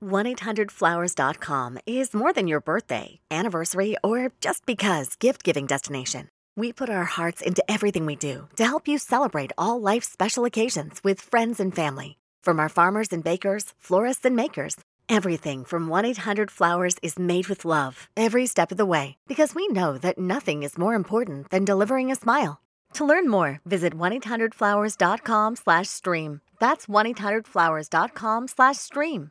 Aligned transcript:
1 0.00 0.26
800flowers.com 0.26 1.78
is 1.86 2.14
more 2.14 2.32
than 2.32 2.46
your 2.46 2.60
birthday, 2.60 3.18
anniversary, 3.30 3.96
or 4.02 4.30
just 4.40 4.66
because 4.66 5.16
gift 5.16 5.42
giving 5.44 5.66
destination. 5.66 6.28
We 6.56 6.72
put 6.72 6.90
our 6.90 7.04
hearts 7.04 7.40
into 7.40 7.62
everything 7.70 8.04
we 8.04 8.16
do 8.16 8.48
to 8.56 8.64
help 8.64 8.88
you 8.88 8.98
celebrate 8.98 9.52
all 9.56 9.80
life's 9.80 10.10
special 10.10 10.44
occasions 10.44 11.00
with 11.04 11.20
friends 11.20 11.60
and 11.60 11.74
family. 11.74 12.18
From 12.42 12.58
our 12.60 12.68
farmers 12.68 13.12
and 13.12 13.22
bakers, 13.22 13.74
florists 13.78 14.24
and 14.24 14.34
makers, 14.34 14.76
everything 15.08 15.64
from 15.64 15.88
1 15.88 16.04
800 16.04 16.50
Flowers 16.50 16.96
is 17.02 17.18
made 17.18 17.48
with 17.48 17.64
love 17.64 18.08
every 18.16 18.46
step 18.46 18.72
of 18.72 18.76
the 18.78 18.86
way 18.86 19.16
because 19.28 19.54
we 19.54 19.68
know 19.68 19.98
that 19.98 20.18
nothing 20.18 20.62
is 20.62 20.78
more 20.78 20.94
important 20.94 21.50
than 21.50 21.64
delivering 21.64 22.10
a 22.10 22.16
smile. 22.16 22.60
To 22.94 23.04
learn 23.04 23.28
more, 23.28 23.60
visit 23.66 23.94
1-800-Flowers.com 23.94 25.56
slash 25.56 25.88
stream. 25.88 26.40
That's 26.58 26.86
1-800-Flowers.com 26.86 28.48
slash 28.48 28.76
stream. 28.78 29.30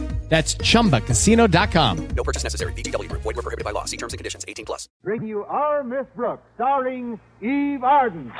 That's 0.31 0.55
chumbacasino.com. 0.55 2.07
No 2.15 2.23
purchase 2.23 2.43
necessary. 2.43 2.71
VGW 2.71 3.09
Group. 3.09 3.21
Void 3.21 3.35
were 3.35 3.41
prohibited 3.41 3.65
by 3.65 3.71
law. 3.71 3.83
See 3.83 3.97
terms 3.97 4.13
and 4.13 4.17
conditions. 4.17 4.45
18 4.47 4.63
plus. 4.63 4.87
Bring 5.03 5.27
you 5.27 5.43
Our 5.43 5.83
Miss 5.83 6.05
Brooks, 6.15 6.43
starring 6.55 7.19
Eve 7.41 7.83
Arden. 7.83 8.31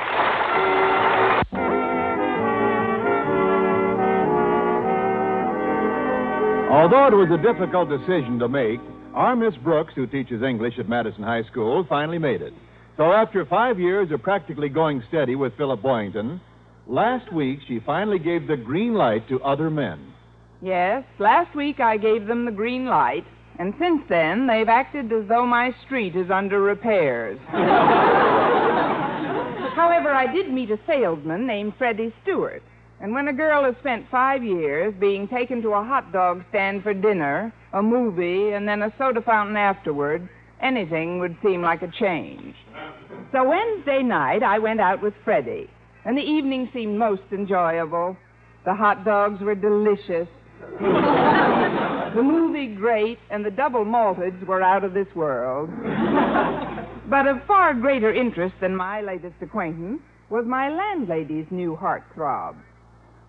Although 6.72 7.08
it 7.08 7.14
was 7.14 7.28
a 7.30 7.42
difficult 7.42 7.90
decision 7.90 8.38
to 8.38 8.48
make, 8.48 8.80
our 9.12 9.36
Miss 9.36 9.54
Brooks, 9.56 9.92
who 9.94 10.06
teaches 10.06 10.42
English 10.42 10.78
at 10.78 10.88
Madison 10.88 11.22
High 11.22 11.42
School, 11.50 11.84
finally 11.86 12.16
made 12.16 12.40
it. 12.40 12.54
So 12.96 13.12
after 13.12 13.44
five 13.44 13.78
years 13.78 14.10
of 14.10 14.22
practically 14.22 14.70
going 14.70 15.02
steady 15.08 15.34
with 15.34 15.54
Philip 15.58 15.82
Boynton, 15.82 16.40
last 16.86 17.30
week 17.30 17.58
she 17.68 17.80
finally 17.80 18.18
gave 18.18 18.46
the 18.46 18.56
green 18.56 18.94
light 18.94 19.28
to 19.28 19.42
other 19.42 19.68
men. 19.68 20.11
Yes, 20.62 21.02
last 21.18 21.56
week 21.56 21.80
I 21.80 21.96
gave 21.96 22.28
them 22.28 22.44
the 22.44 22.52
green 22.52 22.86
light, 22.86 23.24
and 23.58 23.74
since 23.80 24.00
then 24.08 24.46
they've 24.46 24.68
acted 24.68 25.12
as 25.12 25.26
though 25.28 25.44
my 25.44 25.74
street 25.84 26.14
is 26.14 26.30
under 26.30 26.62
repairs. 26.62 27.36
However, 29.74 30.10
I 30.14 30.32
did 30.32 30.52
meet 30.52 30.70
a 30.70 30.78
salesman 30.86 31.48
named 31.48 31.72
Freddie 31.76 32.14
Stewart, 32.22 32.62
and 33.00 33.12
when 33.12 33.26
a 33.26 33.32
girl 33.32 33.64
has 33.64 33.74
spent 33.80 34.06
five 34.08 34.44
years 34.44 34.94
being 35.00 35.26
taken 35.26 35.62
to 35.62 35.70
a 35.70 35.82
hot 35.82 36.12
dog 36.12 36.44
stand 36.50 36.84
for 36.84 36.94
dinner, 36.94 37.52
a 37.72 37.82
movie, 37.82 38.52
and 38.52 38.68
then 38.68 38.82
a 38.82 38.94
soda 38.98 39.20
fountain 39.20 39.56
afterward, 39.56 40.28
anything 40.60 41.18
would 41.18 41.36
seem 41.42 41.60
like 41.62 41.82
a 41.82 41.90
change. 41.98 42.54
So 43.32 43.48
Wednesday 43.48 44.04
night 44.04 44.44
I 44.44 44.60
went 44.60 44.80
out 44.80 45.02
with 45.02 45.14
Freddie, 45.24 45.68
and 46.04 46.16
the 46.16 46.22
evening 46.22 46.70
seemed 46.72 46.96
most 46.96 47.22
enjoyable. 47.32 48.16
The 48.64 48.74
hot 48.74 49.04
dogs 49.04 49.40
were 49.40 49.56
delicious. 49.56 50.28
the 52.14 52.22
movie 52.22 52.74
great, 52.74 53.18
and 53.30 53.44
the 53.44 53.50
double 53.50 53.84
malteds 53.84 54.46
were 54.46 54.62
out 54.62 54.84
of 54.84 54.94
this 54.94 55.08
world. 55.14 55.70
but 57.10 57.26
of 57.26 57.44
far 57.46 57.74
greater 57.74 58.12
interest 58.12 58.54
than 58.60 58.74
my 58.74 59.00
latest 59.00 59.34
acquaintance 59.40 60.00
was 60.30 60.46
my 60.46 60.68
landlady's 60.70 61.46
new 61.50 61.76
heartthrob. 61.76 62.56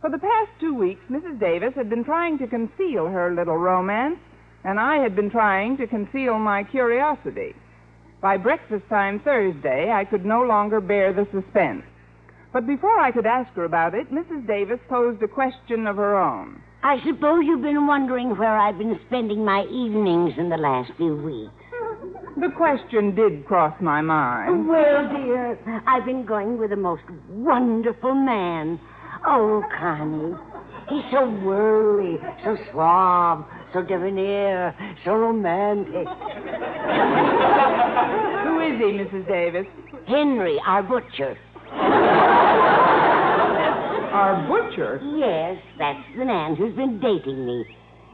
For 0.02 0.10
the 0.10 0.20
past 0.20 0.52
two 0.60 0.76
weeks, 0.76 1.02
Mrs. 1.10 1.40
Davis 1.40 1.74
had 1.76 1.90
been 1.90 2.04
trying 2.04 2.38
to 2.40 2.48
conceal 2.48 3.08
her 3.08 3.34
little 3.34 3.58
romance, 3.58 4.20
and 4.64 4.80
I 4.80 4.98
had 4.98 5.16
been 5.16 5.30
trying 5.30 5.78
to 5.78 5.88
conceal 5.88 6.40
my 6.40 6.64
curiosity. 6.64 7.56
By 8.22 8.38
breakfast 8.38 8.86
time 8.90 9.20
Thursday, 9.20 9.92
I 9.92 10.06
could 10.06 10.26
no 10.26 10.44
longer 10.44 10.80
bear 10.80 11.14
the 11.14 11.28
suspense. 11.32 11.84
But 12.54 12.68
before 12.68 13.00
I 13.00 13.12
could 13.12 13.26
ask 13.26 13.52
her 13.56 13.66
about 13.66 13.96
it, 13.96 14.12
Mrs. 14.12 14.46
Davis 14.46 14.80
posed 14.88 15.22
a 15.24 15.28
question 15.28 15.88
of 15.88 15.96
her 15.96 16.18
own. 16.18 16.62
I 16.84 16.98
suppose 17.06 17.44
you've 17.46 17.62
been 17.62 17.88
wondering 17.88 18.38
where 18.38 18.58
I've 18.58 18.78
been 18.78 19.00
spending 19.08 19.46
my 19.46 19.64
evenings 19.72 20.34
in 20.38 20.50
the 20.50 20.58
last 20.58 20.92
few 20.98 21.16
weeks. 21.16 21.54
The 22.36 22.50
question 22.58 23.16
did 23.16 23.46
cross 23.46 23.74
my 23.80 24.02
mind. 24.02 24.68
Well, 24.68 25.08
dear, 25.08 25.58
I've 25.88 26.04
been 26.04 26.26
going 26.26 26.58
with 26.58 26.74
a 26.74 26.76
most 26.76 27.04
wonderful 27.30 28.14
man. 28.14 28.82
Oh, 29.26 29.64
Connie. 29.80 30.36
He's 30.90 31.04
so 31.10 31.30
worldly, 31.30 32.20
so 32.44 32.58
suave, 32.72 33.46
so 33.72 33.82
debonair, 33.82 34.76
so 35.06 35.14
romantic. 35.14 36.06
Who 38.44 38.60
is 38.60 38.78
he, 38.78 38.92
Mrs. 39.00 39.26
Davis? 39.26 39.68
Henry, 40.06 40.60
our 40.68 40.84
butcher. 40.84 41.38
Our 44.14 44.48
butcher? 44.48 45.02
Yes, 45.18 45.58
that's 45.80 46.06
the 46.16 46.24
man 46.26 46.56
who's 46.56 46.76
been 46.76 47.00
dating 47.00 47.48
me. 47.48 47.66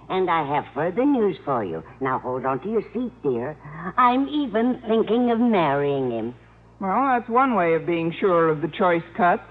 And 0.07 0.29
I 0.29 0.47
have 0.55 0.63
further 0.73 1.05
news 1.05 1.35
for 1.43 1.63
you. 1.63 1.83
Now 1.99 2.19
hold 2.19 2.45
on 2.45 2.61
to 2.61 2.69
your 2.69 2.83
seat, 2.93 3.11
dear. 3.21 3.57
I'm 3.97 4.27
even 4.29 4.81
thinking 4.87 5.29
of 5.29 5.39
marrying 5.39 6.09
him. 6.09 6.35
Well, 6.79 7.19
that's 7.19 7.29
one 7.29 7.53
way 7.55 7.73
of 7.73 7.85
being 7.85 8.13
sure 8.19 8.47
of 8.47 8.61
the 8.61 8.69
choice 8.69 9.03
cuts. 9.17 9.43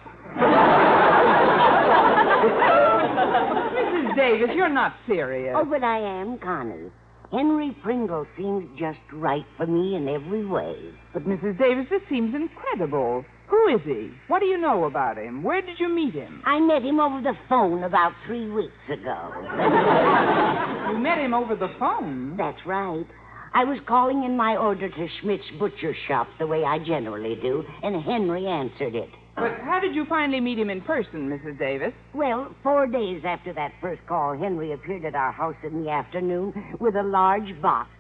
Mrs. 3.77 4.17
Davis, 4.17 4.49
you're 4.55 4.71
not 4.71 4.95
serious. 5.07 5.55
Oh, 5.57 5.67
but 5.67 5.85
I 5.85 5.99
am, 5.99 6.39
Connie. 6.39 6.91
Henry 7.31 7.77
Pringle 7.83 8.27
seems 8.39 8.67
just 8.79 8.99
right 9.13 9.45
for 9.59 9.67
me 9.67 9.97
in 9.97 10.09
every 10.09 10.47
way. 10.47 10.77
But, 11.13 11.25
Mrs. 11.25 11.59
Davis, 11.59 11.87
this 11.91 12.01
seems 12.09 12.35
incredible. 12.35 13.27
Who 13.49 13.69
is 13.69 13.81
he? 13.85 14.11
What 14.29 14.41
do 14.41 14.47
you 14.47 14.59
know 14.59 14.85
about 14.85 15.17
him? 15.17 15.43
Where 15.43 15.63
did 15.63 15.81
you 15.81 15.89
meet 15.89 16.15
him? 16.15 16.43
I 16.45 16.61
met 16.61 16.83
him 16.83 17.01
over 17.01 17.21
the 17.23 17.35
phone 17.49 17.83
about 17.83 18.13
three 18.27 18.49
weeks 18.51 18.73
ago. 18.91 19.33
You 20.89 20.97
met 20.99 21.19
him 21.19 21.35
over 21.35 21.55
the 21.55 21.69
phone? 21.79 22.35
That's 22.39 22.65
right. 22.65 23.05
I 23.53 23.65
was 23.65 23.79
calling 23.87 24.25
in 24.25 24.39
my 24.39 24.57
order 24.57 24.89
to 24.89 25.09
Schmidt's 25.21 25.45
butcher 25.59 25.95
shop 26.07 26.29
the 26.39 26.47
way 26.47 26.65
I 26.65 26.79
generally 26.79 27.37
do, 27.43 27.63
and 27.83 28.03
Henry 28.03 28.47
answered 28.47 28.95
it. 28.95 29.11
But 29.37 29.59
how 29.63 29.81
did 29.81 29.95
you 29.95 30.07
finally 30.09 30.41
meet 30.41 30.59
him 30.59 30.71
in 30.71 30.81
person, 30.81 31.29
Mrs. 31.29 31.59
Davis? 31.59 31.93
Well, 32.15 32.55
four 32.63 32.87
days 32.87 33.23
after 33.25 33.53
that 33.53 33.73
first 33.83 34.01
call, 34.09 34.37
Henry 34.37 34.73
appeared 34.73 35.05
at 35.05 35.15
our 35.15 35.31
house 35.31 35.57
in 35.63 35.85
the 35.85 35.91
afternoon 35.91 36.55
with 36.81 36.97
a 36.97 37.03
large 37.03 37.61
box 37.61 37.91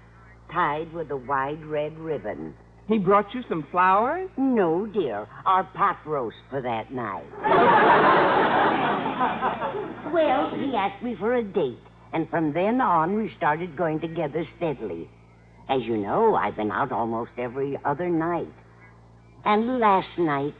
tied 0.50 0.92
with 0.92 1.10
a 1.10 1.16
wide 1.16 1.64
red 1.66 1.96
ribbon. 1.98 2.54
He 2.88 2.98
brought 2.98 3.34
you 3.34 3.42
some 3.50 3.66
flowers? 3.70 4.30
No, 4.38 4.86
dear, 4.86 5.28
our 5.44 5.64
pot 5.64 5.98
roast 6.06 6.38
for 6.48 6.62
that 6.62 6.90
night. 6.90 7.26
well, 10.12 10.50
he 10.54 10.74
asked 10.74 11.02
me 11.02 11.14
for 11.18 11.34
a 11.34 11.44
date, 11.44 11.78
and 12.14 12.30
from 12.30 12.54
then 12.54 12.80
on 12.80 13.14
we 13.14 13.30
started 13.36 13.76
going 13.76 14.00
together 14.00 14.48
steadily. 14.56 15.10
As 15.68 15.82
you 15.82 15.98
know, 15.98 16.34
I've 16.34 16.56
been 16.56 16.70
out 16.70 16.90
almost 16.90 17.32
every 17.36 17.78
other 17.84 18.08
night. 18.08 18.48
And 19.44 19.78
last 19.78 20.18
night, 20.18 20.54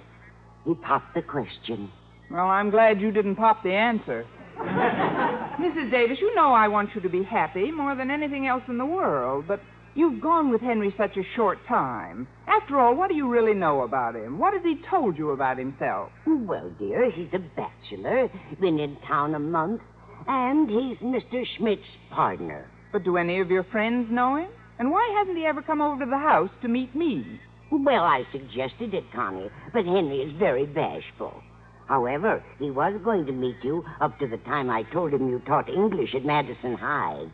he 0.67 0.75
popped 0.75 1.15
the 1.15 1.23
question. 1.23 1.91
Well, 2.31 2.45
I'm 2.45 2.69
glad 2.69 3.01
you 3.01 3.11
didn't 3.11 3.37
pop 3.37 3.63
the 3.63 3.73
answer. 3.73 4.27
Mrs. 4.59 5.91
Davis, 5.91 6.19
you 6.21 6.35
know 6.35 6.53
I 6.53 6.69
want 6.69 6.91
you 6.95 7.01
to 7.01 7.09
be 7.09 7.23
happy 7.23 7.71
more 7.71 7.95
than 7.95 8.11
anything 8.11 8.47
else 8.47 8.65
in 8.69 8.77
the 8.77 8.85
world, 8.85 9.47
but 9.49 9.63
you've 9.95 10.21
gone 10.21 10.51
with 10.51 10.61
Henry 10.61 10.95
such 10.97 11.17
a 11.17 11.23
short 11.35 11.59
time. 11.67 12.27
After 12.47 12.79
all, 12.79 12.95
what 12.95 13.09
do 13.09 13.17
you 13.17 13.29
really 13.29 13.55
know 13.55 13.83
about 13.83 14.17
him? 14.17 14.39
What 14.39 14.55
has 14.55 14.63
he 14.63 14.81
told 14.91 15.19
you 15.19 15.31
about 15.31 15.59
himself? 15.59 16.11
Well, 16.27 16.71
dear, 16.79 17.11
he's 17.11 17.33
a 17.33 17.39
bachelor, 17.39 18.31
been 18.61 18.79
in 18.79 18.97
town 19.07 19.35
a 19.35 19.39
month, 19.39 19.83
and 20.27 20.69
he's 20.69 20.99
Mr. 20.99 21.45
Schmidt's 21.57 21.83
partner. 22.11 22.67
But 22.93 23.05
do 23.05 23.17
any 23.17 23.41
of 23.41 23.51
your 23.51 23.65
friends 23.65 24.09
know 24.11 24.37
him? 24.37 24.49
And 24.79 24.91
why 24.91 25.15
hasn't 25.19 25.37
he 25.37 25.45
ever 25.45 25.63
come 25.63 25.81
over 25.81 26.05
to 26.05 26.11
the 26.11 26.19
house 26.19 26.51
to 26.63 26.69
meet 26.69 26.95
me? 26.95 27.41
Well, 27.71 28.05
I 28.05 28.25
suggested 28.33 28.95
it, 28.95 29.05
Connie, 29.13 29.51
but 29.73 29.85
Henry 29.85 30.23
is 30.23 30.39
very 30.39 30.65
bashful. 30.65 31.43
However, 31.87 32.43
he 32.59 32.71
was 32.71 32.99
going 33.03 33.27
to 33.27 33.33
meet 33.33 33.57
you 33.63 33.85
up 34.01 34.19
to 34.19 34.27
the 34.27 34.37
time 34.39 34.71
I 34.71 34.85
told 34.85 35.13
him 35.13 35.29
you 35.29 35.41
taught 35.41 35.69
English 35.69 36.15
at 36.15 36.25
Madison 36.25 36.75
High. 36.75 37.27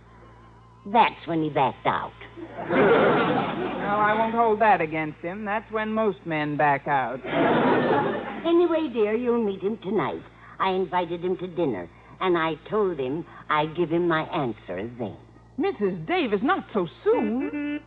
That's 0.86 1.26
when 1.26 1.42
he 1.42 1.50
backed 1.50 1.86
out. 1.86 2.12
Well, 3.84 4.00
I 4.00 4.14
won't 4.18 4.34
hold 4.34 4.60
that 4.62 4.80
against 4.80 5.18
him. 5.20 5.44
That's 5.44 5.70
when 5.70 5.92
most 5.92 6.18
men 6.24 6.56
back 6.56 6.88
out. 6.88 7.20
Anyway, 8.44 8.90
dear, 8.92 9.14
you'll 9.14 9.42
meet 9.42 9.62
him 9.62 9.78
tonight. 9.82 10.22
I 10.60 10.70
invited 10.70 11.24
him 11.24 11.36
to 11.38 11.46
dinner, 11.46 11.88
and 12.20 12.36
I 12.36 12.54
told 12.68 12.98
him 12.98 13.24
I'd 13.48 13.74
give 13.74 13.88
him 13.90 14.06
my 14.06 14.22
answer 14.24 14.90
then. 14.98 15.16
Mrs. 15.58 16.06
Davis, 16.06 16.40
not 16.42 16.66
so 16.74 16.86
soon. 17.02 17.80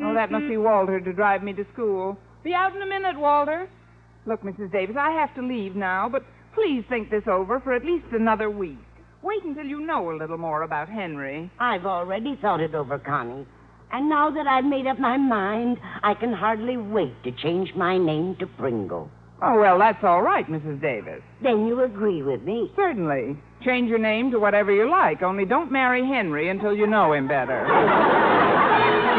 Oh, 0.00 0.14
that 0.14 0.32
must 0.32 0.48
be 0.48 0.56
Walter 0.56 1.00
to 1.00 1.12
drive 1.12 1.44
me 1.44 1.52
to 1.52 1.64
school. 1.72 2.18
Be 2.42 2.54
out 2.54 2.74
in 2.74 2.82
a 2.82 2.86
minute, 2.86 3.16
Walter. 3.18 3.68
Look, 4.26 4.42
Mrs. 4.42 4.72
Davis, 4.72 4.96
I 4.98 5.12
have 5.12 5.32
to 5.36 5.42
leave 5.42 5.76
now, 5.76 6.08
but 6.10 6.24
please 6.54 6.82
think 6.88 7.10
this 7.10 7.24
over 7.28 7.60
for 7.60 7.72
at 7.72 7.84
least 7.84 8.06
another 8.12 8.50
week. 8.50 8.78
Wait 9.24 9.42
until 9.42 9.64
you 9.64 9.80
know 9.80 10.10
a 10.10 10.18
little 10.18 10.36
more 10.36 10.64
about 10.64 10.86
Henry. 10.86 11.50
I've 11.58 11.86
already 11.86 12.36
thought 12.42 12.60
it 12.60 12.74
over, 12.74 12.98
Connie. 12.98 13.46
And 13.90 14.06
now 14.06 14.30
that 14.30 14.46
I've 14.46 14.66
made 14.66 14.86
up 14.86 14.98
my 14.98 15.16
mind, 15.16 15.78
I 16.02 16.12
can 16.12 16.30
hardly 16.30 16.76
wait 16.76 17.14
to 17.24 17.32
change 17.32 17.74
my 17.74 17.96
name 17.96 18.36
to 18.40 18.46
Pringle. 18.46 19.10
Oh, 19.40 19.58
well, 19.58 19.78
that's 19.78 20.04
all 20.04 20.20
right, 20.20 20.46
Mrs. 20.46 20.78
Davis. 20.82 21.22
Then 21.42 21.66
you 21.66 21.84
agree 21.84 22.22
with 22.22 22.42
me. 22.42 22.70
Certainly. 22.76 23.38
Change 23.64 23.88
your 23.88 23.98
name 23.98 24.30
to 24.30 24.38
whatever 24.38 24.70
you 24.70 24.90
like, 24.90 25.22
only 25.22 25.46
don't 25.46 25.72
marry 25.72 26.06
Henry 26.06 26.50
until 26.50 26.74
you 26.74 26.86
know 26.86 27.14
him 27.14 27.26
better. 27.26 27.64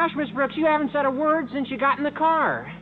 Gosh, 0.00 0.16
Miss 0.16 0.30
Brooks, 0.30 0.54
you 0.56 0.64
haven't 0.64 0.92
said 0.94 1.04
a 1.04 1.10
word 1.10 1.48
since 1.52 1.68
you 1.70 1.76
got 1.76 1.98
in 1.98 2.04
the 2.04 2.10
car. 2.10 2.72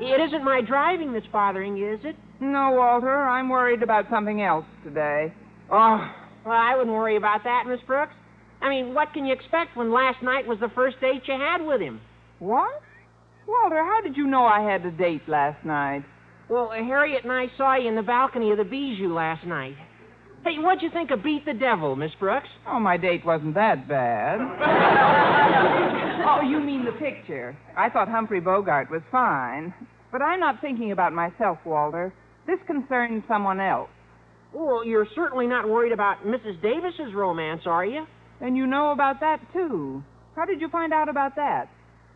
It 0.00 0.18
isn't 0.18 0.42
my 0.42 0.62
driving 0.66 1.12
that's 1.12 1.26
bothering 1.26 1.76
you, 1.76 1.92
is 1.92 2.00
it? 2.04 2.16
no, 2.40 2.70
Walter, 2.70 3.22
I'm 3.22 3.50
worried 3.50 3.82
about 3.82 4.06
something 4.10 4.40
else 4.40 4.64
today. 4.82 5.30
Oh, 5.70 6.10
well, 6.46 6.56
I 6.56 6.74
wouldn't 6.74 6.96
worry 6.96 7.18
about 7.18 7.44
that, 7.44 7.64
Miss 7.68 7.80
Brooks. 7.86 8.14
I 8.62 8.70
mean, 8.70 8.94
what 8.94 9.12
can 9.12 9.26
you 9.26 9.34
expect 9.34 9.76
when 9.76 9.92
last 9.92 10.22
night 10.22 10.46
was 10.46 10.58
the 10.58 10.70
first 10.74 10.98
date 11.02 11.20
you 11.26 11.34
had 11.34 11.58
with 11.62 11.82
him? 11.82 12.00
What? 12.38 12.80
Walter, 13.46 13.84
how 13.84 14.00
did 14.02 14.16
you 14.16 14.26
know 14.26 14.46
I 14.46 14.62
had 14.62 14.86
a 14.86 14.90
date 14.90 15.28
last 15.28 15.66
night? 15.66 16.02
Well, 16.48 16.70
Harriet 16.70 17.24
and 17.24 17.32
I 17.32 17.48
saw 17.58 17.76
you 17.76 17.90
in 17.90 17.94
the 17.94 18.02
balcony 18.02 18.52
of 18.52 18.56
the 18.56 18.64
Bijou 18.64 19.12
last 19.12 19.46
night. 19.46 19.76
Hey, 20.44 20.58
what'd 20.58 20.82
you 20.82 20.90
think 20.90 21.10
of 21.10 21.22
Beat 21.24 21.46
the 21.46 21.54
Devil, 21.54 21.96
Miss 21.96 22.10
Brooks? 22.20 22.48
Oh, 22.68 22.78
my 22.78 22.98
date 22.98 23.24
wasn't 23.24 23.54
that 23.54 23.88
bad. 23.88 24.38
oh, 26.28 26.42
you 26.46 26.60
mean 26.60 26.84
the 26.84 26.92
picture. 26.92 27.56
I 27.74 27.88
thought 27.88 28.08
Humphrey 28.08 28.40
Bogart 28.40 28.90
was 28.90 29.00
fine. 29.10 29.72
But 30.12 30.20
I'm 30.20 30.40
not 30.40 30.60
thinking 30.60 30.92
about 30.92 31.14
myself, 31.14 31.56
Walter. 31.64 32.12
This 32.46 32.58
concerns 32.66 33.22
someone 33.26 33.58
else. 33.58 33.88
Well, 34.52 34.84
you're 34.84 35.06
certainly 35.14 35.46
not 35.46 35.66
worried 35.66 35.92
about 35.92 36.26
Mrs. 36.26 36.60
Davis's 36.60 37.14
romance, 37.14 37.62
are 37.64 37.86
you? 37.86 38.04
And 38.42 38.54
you 38.54 38.66
know 38.66 38.92
about 38.92 39.20
that, 39.20 39.38
too. 39.54 40.04
How 40.36 40.44
did 40.44 40.60
you 40.60 40.68
find 40.68 40.92
out 40.92 41.08
about 41.08 41.36
that? 41.36 41.70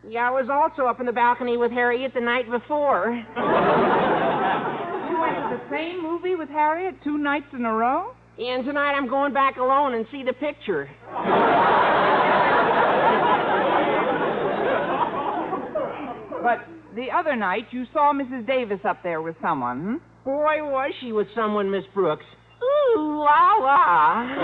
Yeah, 0.07 0.29
I 0.29 0.31
was 0.31 0.51
also 0.53 0.87
up 0.87 1.01
in 1.01 1.07
the 1.07 1.13
balcony 1.13 1.57
with 1.57 1.73
Harriet 1.73 2.13
the 2.13 2.21
night 2.21 2.45
before. 2.51 3.25
You 5.59 5.71
went 5.71 5.71
to 5.71 5.77
the 5.77 5.77
same 5.77 6.03
movie 6.03 6.35
with 6.35 6.49
Harriet 6.49 6.97
two 7.03 7.19
nights 7.19 7.47
in 7.53 7.65
a 7.65 7.73
row? 7.73 8.13
And 8.39 8.65
tonight 8.65 8.93
I'm 8.93 9.09
going 9.09 9.33
back 9.33 9.57
alone 9.57 9.95
and 9.95 10.07
see 10.11 10.23
the 10.23 10.33
picture. 10.33 10.89
But 16.43 16.65
the 16.95 17.09
other 17.15 17.35
night 17.37 17.67
you 17.73 17.85
saw 17.93 18.13
Mrs. 18.13 18.47
Davis 18.47 18.81
up 18.89 19.03
there 19.03 19.21
with 19.21 19.37
someone, 19.43 19.81
hmm? 19.81 19.97
Boy, 20.25 20.63
was 20.63 20.93
she 21.01 21.13
with 21.13 21.27
someone, 21.35 21.71
Miss 21.71 21.85
Brooks. 21.95 22.25
Ooh, 22.63 23.25
la 23.25 23.55
la. 23.57 24.39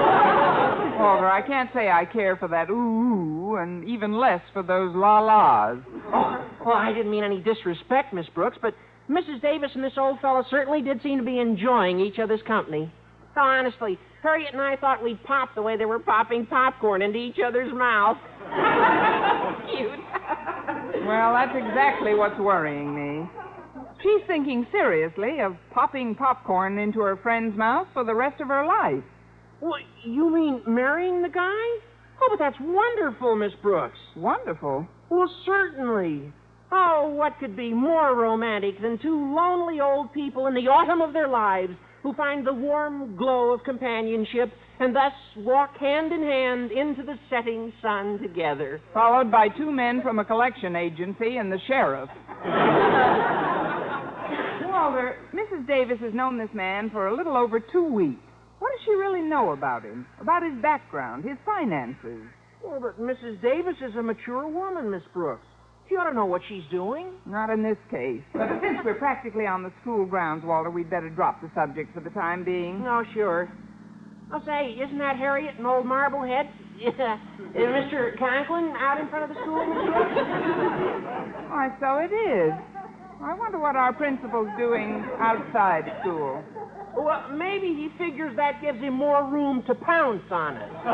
Walter, 0.99 1.29
I 1.29 1.43
can't 1.47 1.71
say 1.75 1.91
I 1.91 2.05
care 2.05 2.37
for 2.37 2.49
that 2.49 2.71
ooh, 2.71 3.57
and 3.57 3.85
even 3.89 4.19
less 4.19 4.41
for 4.53 4.63
those 4.63 4.95
la-las. 4.95 5.79
Oh, 6.13 6.49
well, 6.65 6.77
I 6.77 6.93
didn't 6.93 7.11
mean 7.11 7.25
any 7.25 7.41
disrespect, 7.41 8.13
Miss 8.15 8.27
Brooks, 8.35 8.57
but 8.63 8.75
Mrs. 9.09 9.43
Davis 9.43 9.71
and 9.75 9.85
this 9.85 9.99
old 9.99 10.21
fellow 10.21 10.45
certainly 10.49 10.81
did 10.83 11.03
seem 11.03 11.19
to 11.19 11.25
be 11.25 11.39
enjoying 11.39 12.01
each 12.01 12.19
other's 12.19 12.41
company. 12.47 12.91
Oh, 13.37 13.41
honestly, 13.41 13.99
Harriet 14.23 14.53
and 14.53 14.63
I 14.63 14.77
thought 14.77 15.03
we'd 15.03 15.23
pop 15.25 15.55
the 15.55 15.63
way 15.63 15.77
they 15.77 15.85
were 15.85 15.99
popping 15.99 16.47
popcorn 16.47 17.03
into 17.03 17.19
each 17.19 17.39
other's 17.45 17.73
mouth. 17.73 18.17
Cute. 19.71 19.91
Well, 21.07 21.35
that's 21.35 21.55
exactly 21.55 22.15
what's 22.15 22.39
worrying 22.39 22.95
me. 22.95 23.29
She's 24.03 24.27
thinking 24.27 24.67
seriously 24.73 25.41
of 25.41 25.57
popping 25.73 26.15
popcorn 26.15 26.79
into 26.79 27.01
her 27.01 27.17
friend's 27.17 27.57
mouth 27.57 27.89
for 27.93 28.05
the 28.05 28.15
rest 28.15 28.41
of 28.41 28.49
her 28.49 28.65
life. 28.65 29.05
What, 29.61 29.81
you 30.05 30.31
mean 30.31 30.63
marrying 30.67 31.23
the 31.23 31.29
guy? 31.29 31.65
Oh, 32.23 32.29
but 32.31 32.39
that's 32.39 32.57
wonderful, 32.61 33.37
Miss 33.37 33.53
Brooks. 33.63 33.99
Wonderful. 34.17 34.87
Well, 35.11 35.31
certainly. 35.45 36.33
Oh, 36.73 37.15
what 37.15 37.39
could 37.39 37.57
be 37.57 37.73
more 37.73 38.15
romantic 38.15 38.81
than 38.81 38.99
two 38.99 39.35
lonely 39.35 39.81
old 39.81 40.13
people 40.13 40.47
in 40.47 40.55
the 40.55 40.69
autumn 40.69 41.01
of 41.01 41.13
their 41.13 41.29
lives 41.29 41.73
who 42.03 42.13
find 42.15 42.47
the 42.47 42.53
warm 42.53 43.17
glow 43.17 43.53
of 43.53 43.65
companionship 43.65 44.53
and 44.81 44.95
thus 44.95 45.13
walk 45.39 45.77
hand 45.79 46.13
in 46.13 46.23
hand 46.23 46.71
into 46.73 47.03
the 47.03 47.17
setting 47.31 47.73
sun 47.81 48.19
together? 48.21 48.81
Followed 48.93 49.31
by 49.31 49.49
two 49.49 49.71
men 49.71 50.03
from 50.03 50.19
a 50.19 50.25
collection 50.25 50.77
agency 50.77 51.37
and 51.37 51.51
the 51.51 51.59
sheriff. 51.67 52.11
Walter, 54.75 55.17
Mrs. 55.33 55.67
Davis 55.67 55.99
has 56.01 56.13
known 56.13 56.37
this 56.37 56.51
man 56.53 56.91
for 56.91 57.07
a 57.07 57.17
little 57.17 57.37
over 57.37 57.61
two 57.61 57.85
weeks. 57.85 58.21
What 58.59 58.71
does 58.73 58.81
she 58.85 58.91
really 58.93 59.23
know 59.23 59.53
about 59.53 59.85
him? 59.85 60.05
About 60.21 60.43
his 60.43 60.61
background, 60.61 61.25
his 61.25 61.39
finances? 61.45 62.23
Oh, 62.65 62.81
but 62.81 63.01
Mrs. 63.01 63.41
Davis 63.41 63.77
is 63.81 63.95
a 63.97 64.03
mature 64.03 64.49
woman, 64.49 64.91
Miss 64.91 65.03
Brooks. 65.13 65.47
She 65.89 65.97
ought 65.97 66.09
to 66.09 66.15
know 66.15 66.25
what 66.25 66.41
she's 66.49 66.63
doing. 66.71 67.13
Not 67.27 67.51
in 67.51 67.63
this 67.63 67.77
case. 67.91 68.23
But 68.33 68.49
since 68.63 68.79
we're 68.85 68.95
practically 68.95 69.47
on 69.47 69.63
the 69.63 69.71
school 69.83 70.07
grounds, 70.07 70.45
Walter, 70.45 70.71
we'd 70.71 70.89
better 70.89 71.11
drop 71.11 71.41
the 71.43 71.51
subject 71.55 71.93
for 71.95 72.01
the 72.01 72.11
time 72.11 72.43
being. 72.45 72.83
No, 72.83 73.03
sure. 73.13 73.53
I'll 74.33 74.45
say, 74.47 74.71
isn't 74.83 74.99
that 74.99 75.17
Harriet 75.17 75.57
and 75.59 75.67
old 75.67 75.87
Marblehead? 75.87 76.47
Yeah. 76.77 76.91
Uh, 76.91 77.57
Mr. 77.57 78.19
Conklin 78.19 78.75
out 78.77 78.99
in 79.01 79.09
front 79.09 79.31
of 79.31 79.37
the 79.37 79.41
school? 79.43 79.63
Why, 81.55 81.71
so 81.79 81.99
it 82.03 82.11
is. 82.11 82.53
I 83.23 83.33
wonder 83.39 83.61
what 83.61 83.77
our 83.77 83.93
principal's 83.93 84.49
doing 84.59 85.05
outside 85.21 85.85
school. 86.01 86.43
Well, 86.97 87.31
maybe 87.33 87.69
he 87.69 87.89
figures 87.99 88.35
that 88.37 88.61
gives 88.63 88.79
him 88.81 88.95
more 88.95 89.25
room 89.29 89.63
to 89.67 89.75
pounce 89.75 90.23
on 90.31 90.57
it. 90.57 90.71
No, 90.73 90.91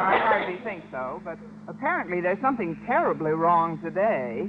I 0.00 0.18
hardly 0.22 0.58
think 0.64 0.84
so, 0.90 1.20
but 1.24 1.38
apparently 1.68 2.20
there's 2.20 2.40
something 2.42 2.76
terribly 2.86 3.30
wrong 3.32 3.78
today. 3.82 4.42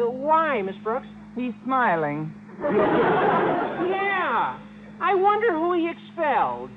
Uh, 0.00 0.10
Why, 0.10 0.62
Miss 0.62 0.76
Brooks? 0.82 1.06
He's 1.34 1.52
smiling. 1.64 2.32
Yeah. 3.86 4.58
I 5.00 5.14
wonder 5.14 5.52
who 5.52 5.74
he 5.74 5.88
expelled. 5.90 6.70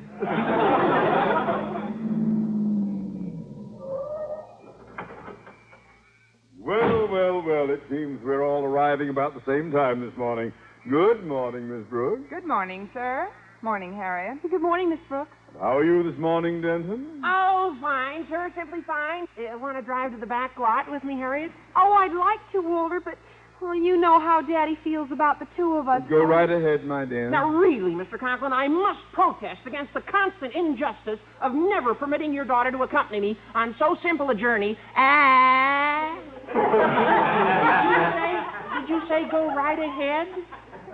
Well, 6.57 7.41
well, 7.59 7.67
well, 7.67 7.75
it 7.75 7.81
seems 7.89 8.23
we're 8.23 8.45
all 8.45 8.63
arriving 8.63 9.09
about 9.09 9.33
the 9.33 9.41
same 9.45 9.71
time 9.71 9.99
this 9.99 10.15
morning. 10.17 10.53
Good 10.89 11.25
morning, 11.25 11.69
Miss 11.69 11.85
Brooks. 11.89 12.21
Good 12.29 12.47
morning, 12.47 12.89
sir. 12.93 13.27
Morning, 13.61 13.93
Harriet. 13.93 14.41
Good 14.49 14.61
morning, 14.61 14.89
Miss 14.89 14.99
Brooks. 15.09 15.31
How 15.59 15.77
are 15.77 15.83
you 15.83 16.09
this 16.09 16.17
morning, 16.17 16.61
Denton? 16.61 17.21
Oh, 17.25 17.75
fine, 17.81 18.25
sir, 18.29 18.49
simply 18.55 18.79
fine. 18.87 19.25
Uh, 19.37 19.57
Want 19.57 19.77
to 19.77 19.81
drive 19.81 20.11
to 20.11 20.17
the 20.17 20.25
back 20.25 20.57
lot 20.57 20.89
with 20.89 21.03
me, 21.03 21.15
Harriet? 21.15 21.51
Oh, 21.75 21.97
I'd 21.99 22.15
like 22.17 22.39
to, 22.53 22.61
Walter, 22.61 23.01
but, 23.03 23.15
well, 23.61 23.75
you 23.75 23.99
know 23.99 24.21
how 24.21 24.41
Daddy 24.41 24.77
feels 24.81 25.09
about 25.11 25.39
the 25.39 25.47
two 25.57 25.73
of 25.75 25.89
us. 25.89 26.01
Go 26.09 26.23
right 26.23 26.49
ahead, 26.49 26.85
my 26.85 27.03
dear. 27.03 27.29
Now, 27.29 27.49
really, 27.49 27.91
Mr. 27.91 28.17
Conklin, 28.17 28.53
I 28.53 28.69
must 28.69 29.01
protest 29.11 29.59
against 29.67 29.93
the 29.93 30.01
constant 30.01 30.53
injustice 30.55 31.19
of 31.41 31.51
never 31.53 31.93
permitting 31.93 32.31
your 32.31 32.45
daughter 32.45 32.71
to 32.71 32.83
accompany 32.83 33.19
me 33.19 33.37
on 33.53 33.75
so 33.77 33.97
simple 34.01 34.29
a 34.29 34.35
journey 34.35 34.77
as. 34.95 36.38
Did, 36.53 37.89
you 37.89 38.03
say, 38.15 38.31
did 38.75 38.85
you 38.89 38.99
say 39.07 39.29
go 39.31 39.53
right 39.55 39.79
ahead? 39.79 40.27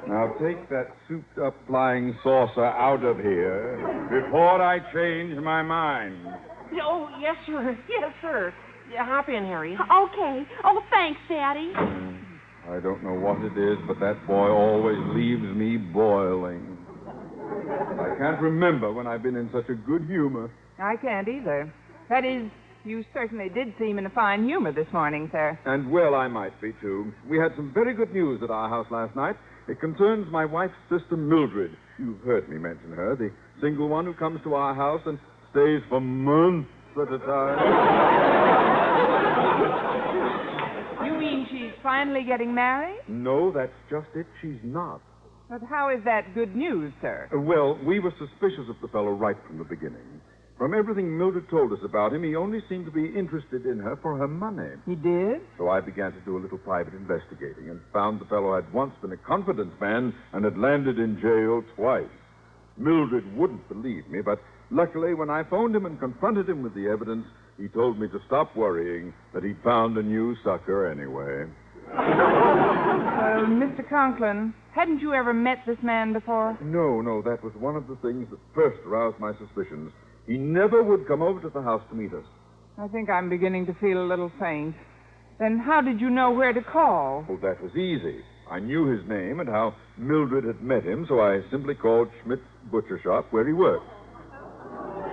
Now 0.08 0.34
take 0.40 0.70
that 0.70 0.88
souped 1.08 1.38
up 1.40 1.56
flying 1.68 2.16
saucer 2.24 2.66
out 2.66 3.04
of 3.04 3.18
here 3.18 3.78
before 4.10 4.62
I 4.62 4.80
change 4.94 5.38
my 5.44 5.64
mind. 5.64 6.28
Oh, 6.82 7.10
yes, 7.20 7.36
sir. 7.46 7.78
Yes, 7.90 8.12
sir. 8.22 8.54
Yeah, 8.92 9.06
hop 9.06 9.30
in, 9.30 9.46
Harriet. 9.46 9.80
Okay. 9.80 10.44
Oh, 10.64 10.80
thanks, 10.92 11.20
Daddy. 11.28 11.72
Hmm. 11.76 12.16
I 12.70 12.80
don't 12.80 13.04
know 13.04 13.14
what 13.14 13.38
it 13.42 13.58
is, 13.58 13.78
but 13.88 14.00
that 14.00 14.26
boy 14.28 14.50
always 14.50 14.98
leaves 15.16 15.44
me 15.56 15.78
boiling. 15.78 16.78
I 18.00 18.16
can't 18.18 18.42
remember 18.42 18.92
when 18.92 19.08
I've 19.08 19.24
been 19.24 19.36
in 19.36 19.50
such 19.54 19.70
a 19.70 19.76
good 19.76 20.06
humor. 20.06 20.52
I 20.80 20.96
can't 20.98 21.28
either. 21.28 21.72
That 22.10 22.26
is, 22.26 22.50
you 22.86 23.04
certainly 23.14 23.50
did 23.50 23.74
seem 23.80 23.98
in 23.98 24.06
a 24.06 24.10
fine 24.10 24.46
humor 24.46 24.72
this 24.72 24.88
morning, 24.94 25.30
sir. 25.32 25.58
And 25.66 25.92
well, 25.92 26.14
I 26.16 26.28
might 26.28 26.60
be, 26.62 26.72
too. 26.82 27.12
We 27.30 27.38
had 27.38 27.52
some 27.56 27.72
very 27.74 27.94
good 27.94 28.14
news 28.14 28.42
at 28.44 28.50
our 28.50 28.70
house 28.70 28.88
last 28.92 29.16
night. 29.16 29.36
It 29.68 29.80
concerns 29.80 30.28
my 30.32 30.46
wife's 30.46 30.74
sister, 30.90 31.18
Mildred. 31.18 31.76
You've 31.98 32.22
heard 32.22 32.48
me 32.50 32.58
mention 32.58 32.92
her, 32.92 33.16
the 33.16 33.32
single 33.62 33.88
one 33.88 34.06
who 34.06 34.14
comes 34.14 34.40
to 34.44 34.54
our 34.54 34.76
house 34.76 35.02
and 35.06 35.18
stays 35.52 35.82
for 35.90 36.00
months 36.00 36.70
at 36.96 37.12
a 37.12 37.18
time. 37.20 37.60
You 41.06 41.18
mean 41.18 41.48
she's 41.50 41.72
finally 41.82 42.24
getting 42.24 42.54
married? 42.54 43.00
No, 43.08 43.52
that's 43.52 43.72
just 43.90 44.08
it. 44.16 44.28
She's 44.42 44.60
not. 44.64 45.02
But 45.50 45.62
how 45.70 45.90
is 45.90 46.04
that 46.06 46.34
good 46.34 46.56
news, 46.56 46.92
sir? 47.02 47.30
Well, 47.32 47.80
we 47.86 48.00
were 48.00 48.14
suspicious 48.20 48.68
of 48.70 48.76
the 48.82 48.88
fellow 48.88 49.12
right 49.12 49.38
from 49.48 49.58
the 49.60 49.64
beginning. 49.64 50.22
From 50.58 50.74
everything 50.74 51.18
Mildred 51.18 51.50
told 51.50 51.74
us 51.74 51.80
about 51.84 52.14
him, 52.14 52.24
he 52.24 52.36
only 52.36 52.64
seemed 52.70 52.86
to 52.86 52.92
be 52.92 53.08
interested 53.08 53.66
in 53.66 53.78
her 53.80 53.98
for 54.02 54.18
her 54.18 54.28
money. 54.28 54.70
He 54.86 54.96
did? 54.96 55.42
So 55.58 55.68
I 55.70 55.82
began 55.82 56.14
to 56.14 56.20
do 56.22 56.38
a 56.38 56.40
little 56.40 56.58
private 56.58 56.94
investigating 56.94 57.70
and 57.70 57.82
found 57.92 58.22
the 58.22 58.26
fellow 58.26 58.56
had 58.56 58.72
once 58.74 58.94
been 59.02 59.12
a 59.12 59.18
confidence 59.18 59.74
man 59.82 60.14
and 60.32 60.46
had 60.46 60.58
landed 60.58 60.98
in 60.98 61.20
jail 61.20 61.62
twice. 61.76 62.08
Mildred 62.78 63.36
wouldn't 63.36 63.68
believe 63.68 64.08
me, 64.08 64.22
but 64.22 64.40
luckily, 64.72 65.14
when 65.14 65.30
I 65.30 65.44
phoned 65.44 65.76
him 65.76 65.86
and 65.86 66.00
confronted 66.00 66.48
him 66.48 66.64
with 66.64 66.74
the 66.74 66.88
evidence, 66.88 67.26
he 67.58 67.68
told 67.68 68.00
me 68.00 68.08
to 68.08 68.20
stop 68.26 68.56
worrying, 68.56 69.14
that 69.34 69.44
he'd 69.44 69.62
found 69.62 69.98
a 69.98 70.04
new 70.04 70.36
sucker 70.44 70.88
anyway. 70.90 71.52
Uh, 71.94 73.46
Mr. 73.48 73.88
Conklin, 73.88 74.54
hadn't 74.74 75.00
you 75.00 75.14
ever 75.14 75.34
met 75.34 75.60
this 75.66 75.78
man 75.84 76.14
before? 76.14 76.58
No, 76.62 77.02
no, 77.02 77.22
that 77.22 77.44
was 77.44 77.54
one 77.56 77.76
of 77.76 77.88
the 77.88 77.96
things 77.98 78.28
that 78.30 78.40
first 78.54 78.80
aroused 78.86 79.20
my 79.20 79.34
suspicions. 79.38 79.92
He 80.28 80.38
never 80.38 80.84
would 80.84 81.08
come 81.08 81.22
over 81.22 81.40
to 81.42 81.50
the 81.50 81.62
house 81.62 81.84
to 81.90 81.96
meet 81.96 82.14
us. 82.14 82.26
I 82.78 82.88
think 82.88 83.10
I'm 83.10 83.30
beginning 83.30 83.66
to 83.68 83.74
feel 83.76 84.02
a 84.04 84.08
little 84.08 84.32
faint. 84.40 84.76
Then 85.40 85.60
how 85.60 85.82
did 85.82 86.02
you 86.02 86.10
know 86.10 86.32
where 86.32 86.54
to 86.54 86.62
call? 86.62 87.26
Oh, 87.30 87.38
that 87.42 87.62
was 87.62 87.72
easy. 87.76 88.22
I 88.50 88.60
knew 88.60 88.86
his 88.86 89.08
name 89.08 89.40
and 89.40 89.50
how 89.50 89.76
Mildred 89.98 90.46
had 90.46 90.62
met 90.62 90.84
him, 90.84 91.06
so 91.08 91.20
I 91.20 91.42
simply 91.52 91.76
called 91.76 92.10
Schmidt's 92.24 92.44
butcher 92.72 93.00
shop 93.04 93.28
where 93.32 93.46
he 93.46 93.54
worked. 93.54 93.86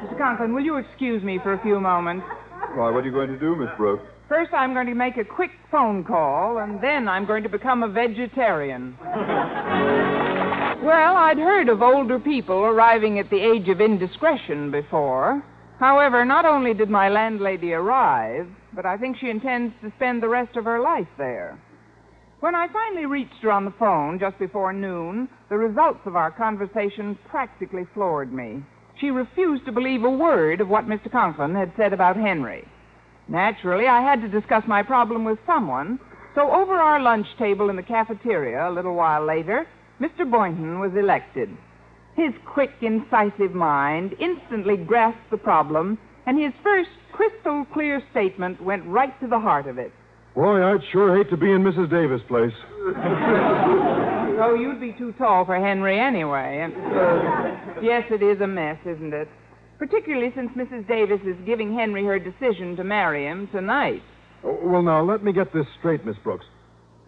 Mr. 0.04 0.18
Conklin, 0.18 0.54
will 0.54 0.62
you 0.62 0.76
excuse 0.76 1.22
me 1.22 1.38
for 1.42 1.54
a 1.54 1.62
few 1.62 1.80
moments? 1.80 2.26
Why, 2.74 2.90
what 2.90 3.04
are 3.04 3.06
you 3.06 3.12
going 3.12 3.30
to 3.30 3.38
do, 3.38 3.54
Miss 3.56 3.68
Brooks? 3.76 4.04
First, 4.28 4.52
I'm 4.52 4.74
going 4.74 4.86
to 4.86 4.94
make 4.94 5.16
a 5.16 5.24
quick 5.24 5.50
phone 5.70 6.04
call, 6.04 6.58
and 6.58 6.82
then 6.82 7.08
I'm 7.08 7.26
going 7.26 7.42
to 7.42 7.48
become 7.48 7.82
a 7.82 7.88
vegetarian. 7.88 8.96
well, 10.82 11.16
I'd 11.16 11.38
heard 11.38 11.68
of 11.68 11.80
older 11.80 12.18
people 12.18 12.58
arriving 12.64 13.18
at 13.18 13.30
the 13.30 13.40
age 13.40 13.68
of 13.68 13.80
indiscretion 13.80 14.70
before. 14.70 15.42
However, 15.78 16.24
not 16.24 16.44
only 16.44 16.74
did 16.74 16.90
my 16.90 17.08
landlady 17.08 17.72
arrive, 17.72 18.48
but 18.74 18.84
I 18.84 18.96
think 18.96 19.16
she 19.16 19.30
intends 19.30 19.74
to 19.82 19.92
spend 19.96 20.22
the 20.22 20.28
rest 20.28 20.56
of 20.56 20.64
her 20.64 20.80
life 20.80 21.08
there. 21.18 21.58
When 22.40 22.56
I 22.56 22.66
finally 22.72 23.06
reached 23.06 23.42
her 23.42 23.52
on 23.52 23.64
the 23.64 23.74
phone 23.78 24.18
just 24.18 24.38
before 24.40 24.72
noon, 24.72 25.28
the 25.48 25.56
results 25.56 26.00
of 26.04 26.16
our 26.16 26.32
conversation 26.32 27.16
practically 27.28 27.86
floored 27.94 28.32
me. 28.32 28.64
She 29.00 29.10
refused 29.10 29.64
to 29.66 29.72
believe 29.72 30.02
a 30.02 30.10
word 30.10 30.60
of 30.60 30.68
what 30.68 30.88
Mr. 30.88 31.10
Conklin 31.10 31.54
had 31.54 31.72
said 31.76 31.92
about 31.92 32.16
Henry. 32.16 32.66
Naturally, 33.28 33.86
I 33.86 34.00
had 34.00 34.20
to 34.22 34.28
discuss 34.28 34.64
my 34.66 34.82
problem 34.82 35.24
with 35.24 35.38
someone, 35.46 36.00
so 36.34 36.50
over 36.50 36.74
our 36.74 36.98
lunch 36.98 37.26
table 37.38 37.70
in 37.70 37.76
the 37.76 37.82
cafeteria 37.82 38.68
a 38.68 38.72
little 38.72 38.94
while 38.94 39.24
later, 39.24 39.66
Mr. 40.02 40.28
Boynton 40.28 40.80
was 40.80 40.90
elected. 40.98 41.48
His 42.16 42.32
quick, 42.44 42.72
incisive 42.80 43.54
mind 43.54 44.16
instantly 44.18 44.76
grasped 44.76 45.30
the 45.30 45.36
problem, 45.36 45.96
and 46.26 46.42
his 46.42 46.52
first 46.64 46.90
crystal 47.12 47.64
clear 47.72 48.02
statement 48.10 48.60
went 48.60 48.84
right 48.86 49.18
to 49.20 49.28
the 49.28 49.38
heart 49.38 49.68
of 49.68 49.78
it. 49.78 49.92
Boy, 50.34 50.60
I'd 50.60 50.80
sure 50.90 51.16
hate 51.16 51.30
to 51.30 51.36
be 51.36 51.52
in 51.52 51.62
Mrs. 51.62 51.88
Davis' 51.90 52.22
place. 52.28 52.52
Oh, 54.34 54.54
you'd 54.54 54.80
be 54.80 54.92
too 54.98 55.12
tall 55.18 55.44
for 55.44 55.54
Henry 55.54 56.00
anyway. 56.00 56.66
Yes, 57.82 58.02
it 58.10 58.22
is 58.22 58.40
a 58.40 58.46
mess, 58.46 58.78
isn't 58.84 59.12
it? 59.12 59.28
Particularly 59.78 60.32
since 60.34 60.50
Mrs. 60.56 60.88
Davis 60.88 61.20
is 61.24 61.36
giving 61.44 61.76
Henry 61.76 62.04
her 62.04 62.18
decision 62.18 62.74
to 62.76 62.82
marry 62.82 63.26
him 63.26 63.46
tonight. 63.52 64.02
Oh, 64.42 64.58
well, 64.64 64.82
now, 64.82 65.04
let 65.04 65.22
me 65.22 65.32
get 65.32 65.52
this 65.52 65.66
straight, 65.78 66.04
Miss 66.04 66.16
Brooks. 66.24 66.46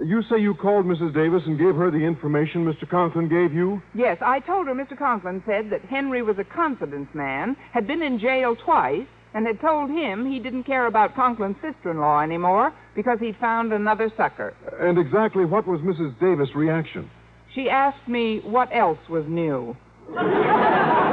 You 0.00 0.22
say 0.22 0.40
you 0.40 0.54
called 0.54 0.86
Mrs. 0.86 1.14
Davis 1.14 1.42
and 1.46 1.56
gave 1.58 1.76
her 1.76 1.90
the 1.90 1.98
information 1.98 2.64
Mr. 2.64 2.88
Conklin 2.88 3.28
gave 3.28 3.54
you? 3.54 3.80
Yes, 3.94 4.18
I 4.20 4.40
told 4.40 4.66
her 4.66 4.74
Mr. 4.74 4.98
Conklin 4.98 5.42
said 5.46 5.70
that 5.70 5.82
Henry 5.82 6.22
was 6.22 6.36
a 6.38 6.44
confidence 6.44 7.08
man, 7.14 7.56
had 7.72 7.86
been 7.86 8.02
in 8.02 8.18
jail 8.18 8.56
twice, 8.56 9.06
and 9.34 9.46
had 9.46 9.60
told 9.60 9.90
him 9.90 10.26
he 10.26 10.38
didn't 10.40 10.64
care 10.64 10.86
about 10.86 11.14
Conklin's 11.14 11.56
sister 11.62 11.90
in 11.90 11.98
law 11.98 12.20
anymore 12.20 12.72
because 12.94 13.18
he'd 13.20 13.36
found 13.36 13.72
another 13.72 14.10
sucker. 14.16 14.54
And 14.80 14.98
exactly 14.98 15.44
what 15.44 15.66
was 15.66 15.80
Mrs. 15.80 16.18
Davis' 16.20 16.54
reaction? 16.54 17.08
She 17.54 17.70
asked 17.70 18.08
me 18.08 18.40
what 18.44 18.70
else 18.72 18.98
was 19.08 19.24
new. 19.28 19.76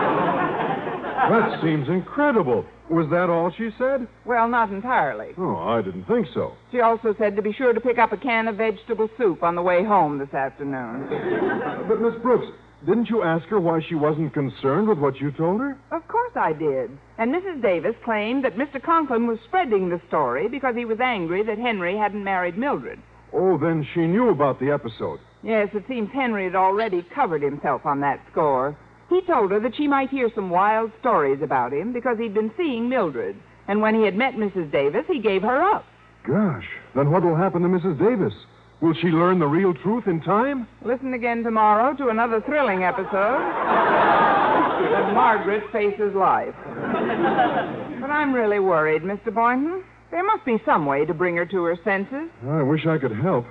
That 1.30 1.60
seems 1.62 1.88
incredible. 1.88 2.66
Was 2.90 3.08
that 3.12 3.30
all 3.30 3.52
she 3.58 3.70
said? 3.78 4.08
Well, 4.26 4.48
not 4.50 4.70
entirely. 4.72 5.30
Oh, 5.38 5.56
I 5.56 5.82
didn't 5.82 6.06
think 6.06 6.28
so. 6.34 6.54
She 6.72 6.82
also 6.82 7.16
said 7.18 7.36
to 7.36 7.42
be 7.42 7.54
sure 7.54 7.72
to 7.74 7.80
pick 7.80 7.98
up 7.98 8.12
a 8.12 8.18
can 8.18 8.48
of 8.48 8.58
vegetable 8.58 9.10
soup 9.18 9.44
on 9.44 9.56
the 9.56 9.62
way 9.62 9.84
home 9.84 10.18
this 10.18 10.34
afternoon. 10.34 11.08
Uh, 11.72 11.84
but, 11.88 12.02
Miss 12.02 12.14
Brooks, 12.22 12.48
didn't 12.86 13.10
you 13.10 13.24
ask 13.24 13.46
her 13.48 13.60
why 13.60 13.80
she 13.88 13.96
wasn't 13.96 14.34
concerned 14.34 14.88
with 14.88 14.98
what 14.98 15.16
you 15.22 15.32
told 15.32 15.62
her? 15.62 15.78
Of 15.92 16.08
course 16.08 16.32
I 16.36 16.52
did. 16.54 16.92
And 17.18 17.34
Mrs. 17.34 17.62
Davis 17.62 17.96
claimed 18.04 18.44
that 18.44 18.58
Mr. 18.58 18.82
Conklin 18.82 19.26
was 19.28 19.38
spreading 19.48 19.90
the 19.90 20.02
story 20.08 20.48
because 20.50 20.76
he 20.76 20.86
was 20.86 21.00
angry 21.00 21.44
that 21.44 21.58
Henry 21.58 21.96
hadn't 21.98 22.24
married 22.24 22.58
Mildred. 22.58 23.00
Oh, 23.34 23.58
then 23.58 23.88
she 23.94 24.02
knew 24.02 24.30
about 24.30 24.60
the 24.60 24.72
episode. 24.72 25.20
Yes, 25.44 25.70
it 25.74 25.86
seems 25.88 26.10
Henry 26.12 26.44
had 26.46 26.56
already 26.56 27.06
covered 27.16 27.42
himself 27.42 27.86
on 27.86 28.02
that 28.02 28.20
score. 28.32 28.76
He 29.12 29.20
told 29.28 29.52
her 29.52 29.60
that 29.60 29.76
she 29.76 29.88
might 29.90 30.10
hear 30.10 30.30
some 30.34 30.50
wild 30.50 30.90
stories 31.02 31.42
about 31.44 31.74
him 31.74 31.92
because 31.92 32.18
he'd 32.18 32.34
been 32.34 32.52
seeing 32.56 32.88
Mildred. 32.88 33.36
And 33.68 33.82
when 33.82 33.94
he 33.94 34.04
had 34.04 34.16
met 34.16 34.36
Mrs. 34.36 34.72
Davis, 34.72 35.04
he 35.08 35.20
gave 35.20 35.42
her 35.42 35.62
up. 35.62 35.84
Gosh, 36.26 36.66
then 36.96 37.12
what 37.12 37.24
will 37.24 37.36
happen 37.36 37.62
to 37.62 37.68
Mrs. 37.68 38.00
Davis? 38.00 38.34
Will 38.80 38.94
she 38.94 39.08
learn 39.08 39.40
the 39.40 39.48
real 39.48 39.74
truth 39.74 40.08
in 40.08 40.22
time? 40.22 40.66
Listen 40.86 41.14
again 41.14 41.44
tomorrow 41.44 41.94
to 41.98 42.08
another 42.08 42.40
thrilling 42.42 42.84
episode 42.84 43.10
of 43.12 45.14
Margaret 45.14 45.64
Faces 45.74 46.16
Life. 46.16 46.56
But 46.66 48.10
I'm 48.10 48.34
really 48.34 48.60
worried, 48.60 49.02
Mr. 49.04 49.34
Boynton. 49.34 49.84
There 50.10 50.24
must 50.24 50.46
be 50.46 50.58
some 50.66 50.86
way 50.86 51.06
to 51.06 51.14
bring 51.14 51.36
her 51.36 51.46
to 51.48 51.64
her 51.66 51.78
senses. 51.84 52.30
I 52.48 52.64
wish 52.64 52.88
I 52.88 52.98
could 52.98 53.16
help. 53.16 53.46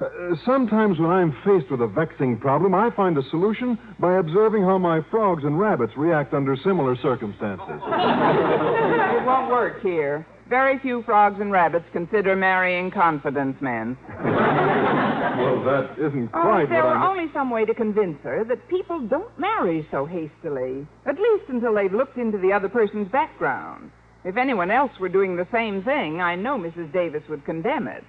Uh, 0.00 0.34
sometimes 0.44 0.98
when 0.98 1.10
I'm 1.10 1.32
faced 1.44 1.70
with 1.70 1.80
a 1.80 1.86
vexing 1.86 2.38
problem, 2.38 2.74
I 2.74 2.90
find 2.96 3.16
a 3.16 3.22
solution 3.30 3.78
by 4.00 4.18
observing 4.18 4.62
how 4.64 4.76
my 4.78 5.00
frogs 5.10 5.44
and 5.44 5.58
rabbits 5.58 5.92
react 5.96 6.34
under 6.34 6.56
similar 6.64 6.96
circumstances. 6.96 7.68
It 7.68 9.24
won't 9.26 9.50
work 9.50 9.80
here. 9.82 10.26
Very 10.48 10.78
few 10.80 11.02
frogs 11.04 11.40
and 11.40 11.50
rabbits 11.50 11.86
consider 11.92 12.36
marrying 12.36 12.90
confidence 12.90 13.56
men. 13.62 13.96
well, 14.10 15.64
that 15.64 15.94
isn't 15.98 16.30
Oh, 16.34 16.42
quite 16.42 16.62
if 16.64 16.68
there 16.70 16.82
were 16.84 16.96
only 16.96 17.30
some 17.32 17.50
way 17.50 17.64
to 17.64 17.72
convince 17.74 18.18
her 18.24 18.44
that 18.44 18.68
people 18.68 19.00
don't 19.06 19.38
marry 19.38 19.86
so 19.90 20.04
hastily, 20.04 20.86
at 21.06 21.16
least 21.18 21.44
until 21.48 21.72
they've 21.74 21.92
looked 21.92 22.18
into 22.18 22.36
the 22.38 22.52
other 22.52 22.68
person's 22.68 23.08
background. 23.08 23.90
If 24.24 24.36
anyone 24.36 24.70
else 24.70 24.92
were 25.00 25.08
doing 25.08 25.36
the 25.36 25.46
same 25.52 25.82
thing, 25.82 26.20
I 26.20 26.34
know 26.34 26.58
Mrs. 26.58 26.92
Davis 26.92 27.22
would 27.28 27.44
condemn 27.44 27.88
it. 27.88 28.04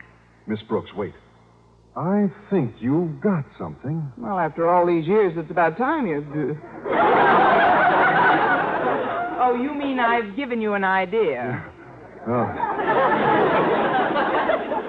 Miss 0.47 0.61
Brooks, 0.63 0.93
wait. 0.95 1.13
I 1.97 2.29
think 2.49 2.75
you've 2.79 3.21
got 3.21 3.45
something. 3.57 4.11
Well, 4.17 4.37
after 4.37 4.67
all 4.69 4.85
these 4.85 5.07
years, 5.07 5.33
it's 5.37 5.49
about 5.49 5.77
time 5.77 6.05
you 6.07 6.19
do. 6.33 6.57
oh, 9.39 9.57
you 9.61 9.73
mean 9.73 9.99
I've 9.99 10.35
given 10.35 10.59
you 10.59 10.73
an 10.73 10.83
idea? 10.83 11.63
Oh. 12.27 12.43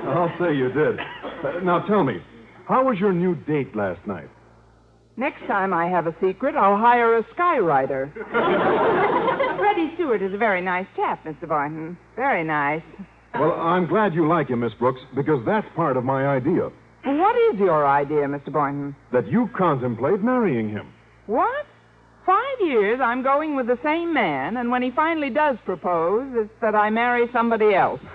I'll 0.09 0.33
say 0.41 0.57
you 0.57 0.73
did. 0.73 0.99
Uh, 0.99 1.61
now 1.63 1.87
tell 1.87 2.03
me, 2.03 2.21
how 2.67 2.85
was 2.85 2.99
your 2.99 3.13
new 3.13 3.37
date 3.37 3.77
last 3.77 4.05
night? 4.07 4.29
Next 5.17 5.47
time 5.47 5.73
I 5.73 5.87
have 5.87 6.07
a 6.09 6.15
secret, 6.21 6.57
I'll 6.57 6.77
hire 6.77 7.17
a 7.19 7.23
skywriter. 7.35 8.13
Freddie 9.59 9.93
Stewart 9.95 10.23
is 10.23 10.35
a 10.35 10.39
very 10.39 10.61
nice 10.61 10.87
chap, 10.97 11.25
Mr. 11.25 11.49
Boynton. 11.49 11.97
Very 12.17 12.43
nice. 12.43 12.83
Well, 13.35 13.53
I'm 13.53 13.87
glad 13.87 14.13
you 14.15 14.27
like 14.27 14.49
him, 14.49 14.61
Miss 14.61 14.75
Brooks, 14.75 15.01
because 15.15 15.45
that's 15.47 15.67
part 15.77 15.97
of 15.97 16.05
my 16.05 16.27
idea. 16.27 16.71
What 17.07 17.37
is 17.37 17.61
your 17.61 17.87
idea, 17.87 18.27
Mr. 18.27 18.53
Boynton? 18.53 18.97
That 19.13 19.29
you 19.31 19.49
contemplate 19.57 20.21
marrying 20.23 20.69
him. 20.69 20.93
What? 21.27 21.67
Five 22.27 22.59
years 22.61 22.99
I'm 23.01 23.23
going 23.23 23.55
with 23.55 23.69
the 23.69 23.79
same 23.85 24.13
man, 24.13 24.57
and 24.57 24.73
when 24.73 24.83
he 24.83 24.91
finally 24.91 25.31
does 25.31 25.57
propose, 25.65 26.27
it's 26.35 26.51
that 26.61 26.75
I 26.75 26.91
marry 26.91 27.27
somebody 27.33 27.75
else. 27.75 28.01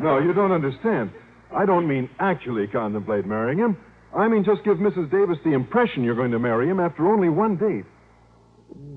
No, 0.00 0.18
you 0.18 0.34
don't 0.34 0.52
understand. 0.52 1.10
I 1.56 1.64
don't 1.64 1.88
mean 1.88 2.10
actually 2.18 2.66
contemplate 2.66 3.24
marrying 3.24 3.58
him. 3.58 3.76
I 4.14 4.28
mean 4.28 4.44
just 4.44 4.62
give 4.64 4.76
Mrs. 4.76 5.10
Davis 5.10 5.38
the 5.44 5.54
impression 5.54 6.04
you're 6.04 6.14
going 6.16 6.32
to 6.32 6.38
marry 6.38 6.68
him 6.68 6.78
after 6.78 7.06
only 7.08 7.30
one 7.30 7.56
date. 7.56 7.86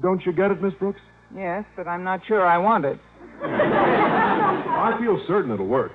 Don't 0.01 0.25
you 0.25 0.33
get 0.33 0.51
it, 0.51 0.61
Miss 0.61 0.73
Brooks? 0.73 0.99
Yes, 1.33 1.63
but 1.77 1.87
I'm 1.87 2.03
not 2.03 2.19
sure 2.27 2.45
I 2.45 2.57
want 2.57 2.83
it. 2.83 2.99
I 3.43 4.97
feel 4.99 5.23
certain 5.27 5.51
it'll 5.51 5.67
work. 5.67 5.93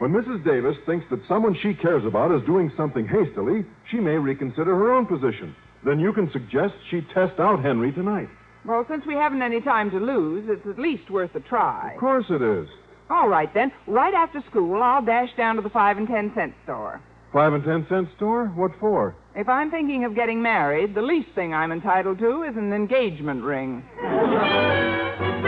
When 0.00 0.12
Mrs. 0.12 0.42
Davis 0.46 0.78
thinks 0.86 1.04
that 1.10 1.20
someone 1.28 1.54
she 1.62 1.74
cares 1.74 2.06
about 2.06 2.32
is 2.32 2.40
doing 2.46 2.72
something 2.74 3.06
hastily, 3.06 3.66
she 3.90 3.98
may 3.98 4.16
reconsider 4.16 4.74
her 4.74 4.94
own 4.94 5.04
position. 5.04 5.54
Then 5.84 6.00
you 6.00 6.14
can 6.14 6.32
suggest 6.32 6.72
she 6.90 7.02
test 7.12 7.38
out 7.38 7.62
Henry 7.62 7.92
tonight. 7.92 8.30
Well, 8.64 8.86
since 8.88 9.04
we 9.06 9.12
haven't 9.12 9.42
any 9.42 9.60
time 9.60 9.90
to 9.90 9.98
lose, 9.98 10.46
it's 10.48 10.66
at 10.66 10.78
least 10.78 11.10
worth 11.10 11.34
a 11.34 11.40
try. 11.40 11.92
Of 11.92 12.00
course 12.00 12.24
it 12.30 12.40
is. 12.40 12.66
All 13.10 13.28
right, 13.28 13.52
then. 13.52 13.72
Right 13.86 14.14
after 14.14 14.42
school, 14.48 14.82
I'll 14.82 15.04
dash 15.04 15.36
down 15.36 15.56
to 15.56 15.62
the 15.62 15.68
five 15.68 15.98
and 15.98 16.08
ten 16.08 16.32
cent 16.34 16.54
store. 16.64 17.02
Five 17.30 17.52
and 17.52 17.62
ten 17.62 17.86
cent 17.90 18.08
store? 18.16 18.46
What 18.46 18.72
for? 18.80 19.14
If 19.36 19.50
I'm 19.50 19.70
thinking 19.70 20.06
of 20.06 20.14
getting 20.14 20.40
married, 20.40 20.94
the 20.94 21.02
least 21.02 21.28
thing 21.34 21.52
I'm 21.52 21.72
entitled 21.72 22.18
to 22.20 22.44
is 22.44 22.56
an 22.56 22.72
engagement 22.72 23.44
ring. 23.44 23.84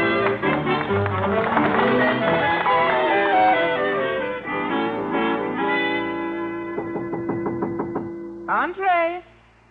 Entree. 8.53 9.25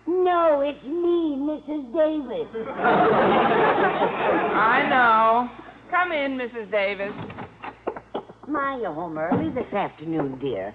No, 0.07 0.61
it's 0.61 0.83
me, 0.83 1.37
Mrs. 1.37 1.93
Davis. 1.93 2.49
I 4.57 4.87
know. 4.89 5.47
Come 5.91 6.11
in, 6.11 6.35
Mrs. 6.35 6.71
Davis. 6.71 7.13
My, 8.47 8.79
you're 8.81 8.91
home 8.91 9.19
early 9.19 9.51
this 9.51 9.71
afternoon, 9.71 10.39
dear. 10.39 10.73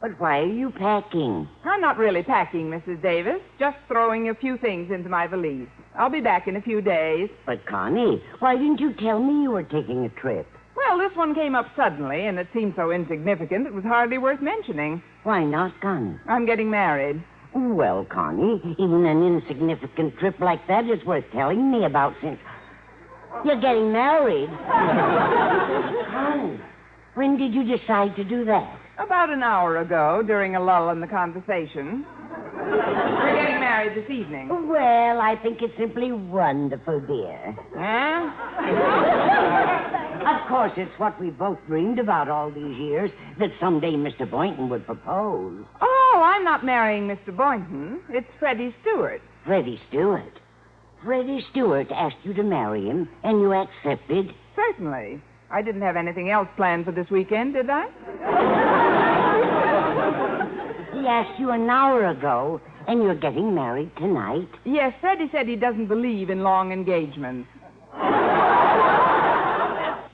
But 0.00 0.20
why 0.20 0.38
are 0.40 0.46
you 0.46 0.70
packing? 0.70 1.48
I'm 1.64 1.80
not 1.80 1.98
really 1.98 2.22
packing, 2.22 2.70
Mrs. 2.70 3.02
Davis. 3.02 3.40
Just 3.58 3.78
throwing 3.88 4.28
a 4.28 4.34
few 4.36 4.56
things 4.58 4.92
into 4.92 5.08
my 5.08 5.26
valise. 5.26 5.66
I'll 5.98 6.10
be 6.10 6.20
back 6.20 6.46
in 6.46 6.54
a 6.54 6.62
few 6.62 6.80
days. 6.80 7.28
But, 7.46 7.66
Connie, 7.66 8.22
why 8.38 8.54
didn't 8.54 8.78
you 8.78 8.94
tell 8.94 9.18
me 9.18 9.42
you 9.42 9.50
were 9.50 9.64
taking 9.64 10.04
a 10.04 10.20
trip? 10.20 10.46
Well, 10.76 10.98
this 10.98 11.16
one 11.16 11.34
came 11.34 11.56
up 11.56 11.66
suddenly, 11.76 12.26
and 12.26 12.38
it 12.38 12.46
seemed 12.54 12.74
so 12.76 12.92
insignificant 12.92 13.66
it 13.66 13.74
was 13.74 13.82
hardly 13.84 14.18
worth 14.18 14.40
mentioning. 14.40 15.02
Why 15.24 15.42
not, 15.42 15.80
Connie? 15.80 16.16
I'm 16.28 16.44
getting 16.46 16.70
married. 16.70 17.22
Well, 17.54 18.04
Connie, 18.04 18.60
even 18.78 19.06
an 19.06 19.22
insignificant 19.22 20.18
trip 20.18 20.38
like 20.38 20.66
that 20.68 20.84
is 20.84 21.04
worth 21.06 21.24
telling 21.32 21.70
me 21.70 21.84
about 21.84 22.12
since 22.22 22.38
you're 23.44 23.60
getting 23.60 23.90
married. 23.90 24.50
Connie, 26.10 26.60
when 27.14 27.38
did 27.38 27.54
you 27.54 27.64
decide 27.64 28.14
to 28.16 28.24
do 28.24 28.44
that? 28.44 28.78
About 28.98 29.30
an 29.30 29.42
hour 29.42 29.78
ago, 29.78 30.22
during 30.24 30.56
a 30.56 30.60
lull 30.62 30.90
in 30.90 31.00
the 31.00 31.06
conversation. 31.06 32.04
We're 32.56 33.34
getting 33.36 33.60
married 33.60 33.96
this 33.96 34.10
evening. 34.10 34.48
Well, 34.68 35.20
I 35.20 35.36
think 35.42 35.62
it's 35.62 35.76
simply 35.78 36.12
wonderful, 36.12 37.00
dear. 37.00 37.56
Huh? 37.76 38.30
Of 40.24 40.48
course, 40.48 40.72
it's 40.76 40.98
what 40.98 41.20
we 41.20 41.30
both 41.30 41.58
dreamed 41.66 41.98
about 41.98 42.28
all 42.28 42.50
these 42.50 42.76
years 42.78 43.10
that 43.38 43.50
someday 43.60 43.92
Mr. 43.92 44.30
Boynton 44.30 44.68
would 44.70 44.86
propose. 44.86 45.64
Oh, 45.80 46.22
I'm 46.24 46.44
not 46.44 46.64
marrying 46.64 47.08
Mr. 47.08 47.36
Boynton. 47.36 48.00
It's 48.08 48.26
Freddie 48.38 48.74
Stewart. 48.82 49.20
Freddie 49.44 49.80
Stewart. 49.88 50.40
Freddie 51.04 51.44
Stewart 51.50 51.88
asked 51.92 52.16
you 52.22 52.32
to 52.34 52.42
marry 52.42 52.86
him, 52.86 53.08
and 53.22 53.40
you 53.40 53.52
accepted? 53.52 54.34
Certainly. 54.56 55.20
I 55.50 55.60
didn't 55.60 55.82
have 55.82 55.96
anything 55.96 56.30
else 56.30 56.48
planned 56.56 56.86
for 56.86 56.92
this 56.92 57.10
weekend, 57.10 57.52
did 57.54 57.68
I? 57.68 57.86
He 61.04 61.10
asked 61.10 61.38
you 61.38 61.50
an 61.50 61.68
hour 61.68 62.06
ago, 62.06 62.62
and 62.88 63.02
you're 63.02 63.14
getting 63.14 63.54
married 63.54 63.94
tonight? 63.98 64.48
Yes, 64.64 64.94
Freddie 65.02 65.28
said 65.30 65.46
he 65.46 65.54
doesn't 65.54 65.88
believe 65.88 66.30
in 66.30 66.42
long 66.42 66.72
engagements. 66.72 67.46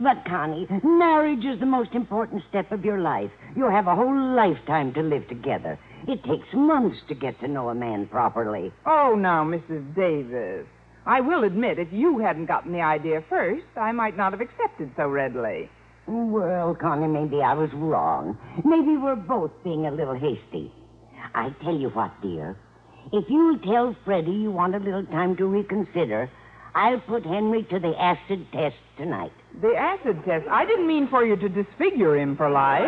But, 0.00 0.24
Connie, 0.26 0.66
marriage 0.82 1.44
is 1.44 1.60
the 1.60 1.66
most 1.66 1.92
important 1.94 2.42
step 2.48 2.72
of 2.72 2.84
your 2.84 2.98
life. 2.98 3.30
You 3.54 3.70
have 3.70 3.86
a 3.86 3.94
whole 3.94 4.34
lifetime 4.34 4.92
to 4.94 5.00
live 5.00 5.28
together. 5.28 5.78
It 6.08 6.24
takes 6.24 6.52
months 6.52 6.98
to 7.06 7.14
get 7.14 7.38
to 7.38 7.46
know 7.46 7.68
a 7.68 7.74
man 7.76 8.08
properly. 8.08 8.72
Oh, 8.84 9.14
now, 9.16 9.44
Mrs. 9.44 9.94
Davis. 9.94 10.66
I 11.06 11.20
will 11.20 11.44
admit, 11.44 11.78
if 11.78 11.92
you 11.92 12.18
hadn't 12.18 12.46
gotten 12.46 12.72
the 12.72 12.82
idea 12.82 13.22
first, 13.28 13.62
I 13.76 13.92
might 13.92 14.16
not 14.16 14.32
have 14.32 14.40
accepted 14.40 14.90
so 14.96 15.06
readily. 15.06 15.70
Well, 16.08 16.74
Connie, 16.74 17.06
maybe 17.06 17.42
I 17.42 17.54
was 17.54 17.70
wrong. 17.74 18.36
Maybe 18.64 18.96
we're 18.96 19.14
both 19.14 19.52
being 19.62 19.86
a 19.86 19.92
little 19.92 20.18
hasty. 20.18 20.72
I 21.34 21.50
tell 21.62 21.76
you 21.76 21.88
what, 21.90 22.10
dear. 22.22 22.56
If 23.12 23.24
you'll 23.28 23.58
tell 23.58 23.96
Freddie 24.04 24.32
you 24.32 24.50
want 24.50 24.74
a 24.74 24.78
little 24.78 25.04
time 25.06 25.36
to 25.36 25.46
reconsider, 25.46 26.30
I'll 26.74 27.00
put 27.00 27.24
Henry 27.24 27.64
to 27.64 27.78
the 27.78 27.94
acid 27.98 28.46
test 28.52 28.76
tonight. 28.96 29.32
The 29.60 29.74
acid 29.74 30.24
test? 30.24 30.46
I 30.50 30.64
didn't 30.64 30.86
mean 30.86 31.08
for 31.08 31.24
you 31.24 31.36
to 31.36 31.48
disfigure 31.48 32.16
him 32.16 32.36
for 32.36 32.48
life. 32.50 32.84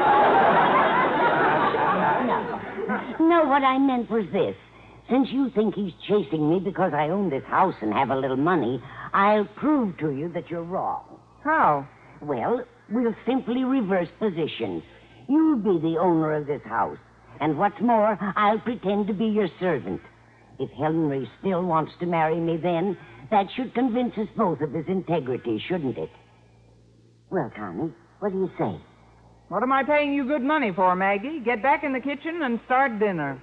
No. 2.27 3.29
No, 3.29 3.45
what 3.45 3.63
I 3.63 3.79
meant 3.79 4.11
was 4.11 4.27
this. 4.33 4.57
Since 5.11 5.29
you 5.33 5.51
think 5.55 5.75
he's 5.75 5.93
chasing 6.07 6.49
me 6.49 6.61
because 6.61 6.93
I 6.95 7.09
own 7.09 7.31
this 7.31 7.45
house 7.45 7.75
and 7.81 7.93
have 7.93 8.11
a 8.11 8.17
little 8.17 8.37
money, 8.37 8.83
I'll 9.13 9.45
prove 9.57 9.99
to 9.99 10.11
you 10.11 10.29
that 10.33 10.51
you're 10.51 10.63
wrong. 10.63 11.19
How? 11.43 11.89
Well, 12.21 12.65
we'll 12.91 13.15
simply 13.27 13.65
reverse 13.65 14.09
positions. 14.19 14.83
You'll 15.29 15.57
be 15.57 15.81
the 15.81 15.99
owner 15.99 16.35
of 16.35 16.47
this 16.47 16.63
house. 16.65 16.99
And 17.43 17.59
what's 17.59 17.81
more, 17.81 18.17
I'll 18.37 18.61
pretend 18.61 19.09
to 19.09 19.13
be 19.13 19.25
your 19.25 19.49
servant. 19.59 20.01
If 20.61 20.71
Henry 20.79 21.29
still 21.41 21.65
wants 21.65 21.91
to 21.99 22.07
marry 22.07 22.39
me 22.39 22.57
then, 22.57 22.97
that 23.33 23.47
should 23.57 23.75
convince 23.75 24.17
us 24.17 24.29
both 24.37 24.61
of 24.61 24.71
his 24.73 24.85
integrity, 24.87 25.61
shouldn't 25.69 25.99
it? 25.99 26.11
Well, 27.31 27.51
Connie, 27.57 27.93
what 28.21 28.31
do 28.31 28.39
you 28.39 28.51
say? 28.57 28.81
What 29.49 29.65
am 29.65 29.73
I 29.73 29.83
paying 29.83 30.15
you 30.15 30.25
good 30.25 30.43
money 30.43 30.71
for, 30.73 30.95
Maggie? 30.95 31.41
Get 31.45 31.65
back 31.65 31.83
in 31.83 31.93
the 31.93 31.99
kitchen 31.99 32.43
and 32.45 32.61
start 32.65 33.01
dinner. 33.01 33.37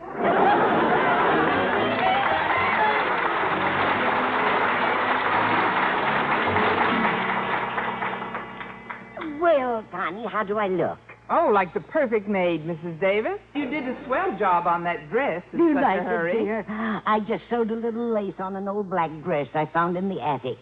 Well, 9.41 9.83
Connie, 9.91 10.25
how 10.31 10.45
do 10.47 10.57
I 10.57 10.69
look? 10.69 11.08
Oh, 11.31 11.51
like 11.53 11.73
the 11.75 11.79
perfect 11.79 12.27
maid, 12.27 12.65
Mrs. 12.65 12.99
Davis. 12.99 13.39
You 13.53 13.69
did 13.69 13.83
a 13.87 13.95
swell 14.07 14.35
job 14.39 14.65
on 14.65 14.83
that 14.85 15.09
dress 15.11 15.43
in 15.53 15.59
Do 15.59 15.65
you 15.65 15.73
such 15.75 15.83
like 15.83 15.99
a 15.99 16.03
hurry. 16.03 16.31
it, 16.39 16.43
dear? 16.43 16.65
I 16.67 17.19
just 17.27 17.43
sewed 17.51 17.69
a 17.69 17.75
little 17.75 18.13
lace 18.13 18.33
on 18.39 18.55
an 18.55 18.67
old 18.67 18.89
black 18.89 19.11
dress 19.23 19.47
I 19.53 19.65
found 19.71 19.95
in 19.95 20.09
the 20.09 20.19
attic. 20.21 20.57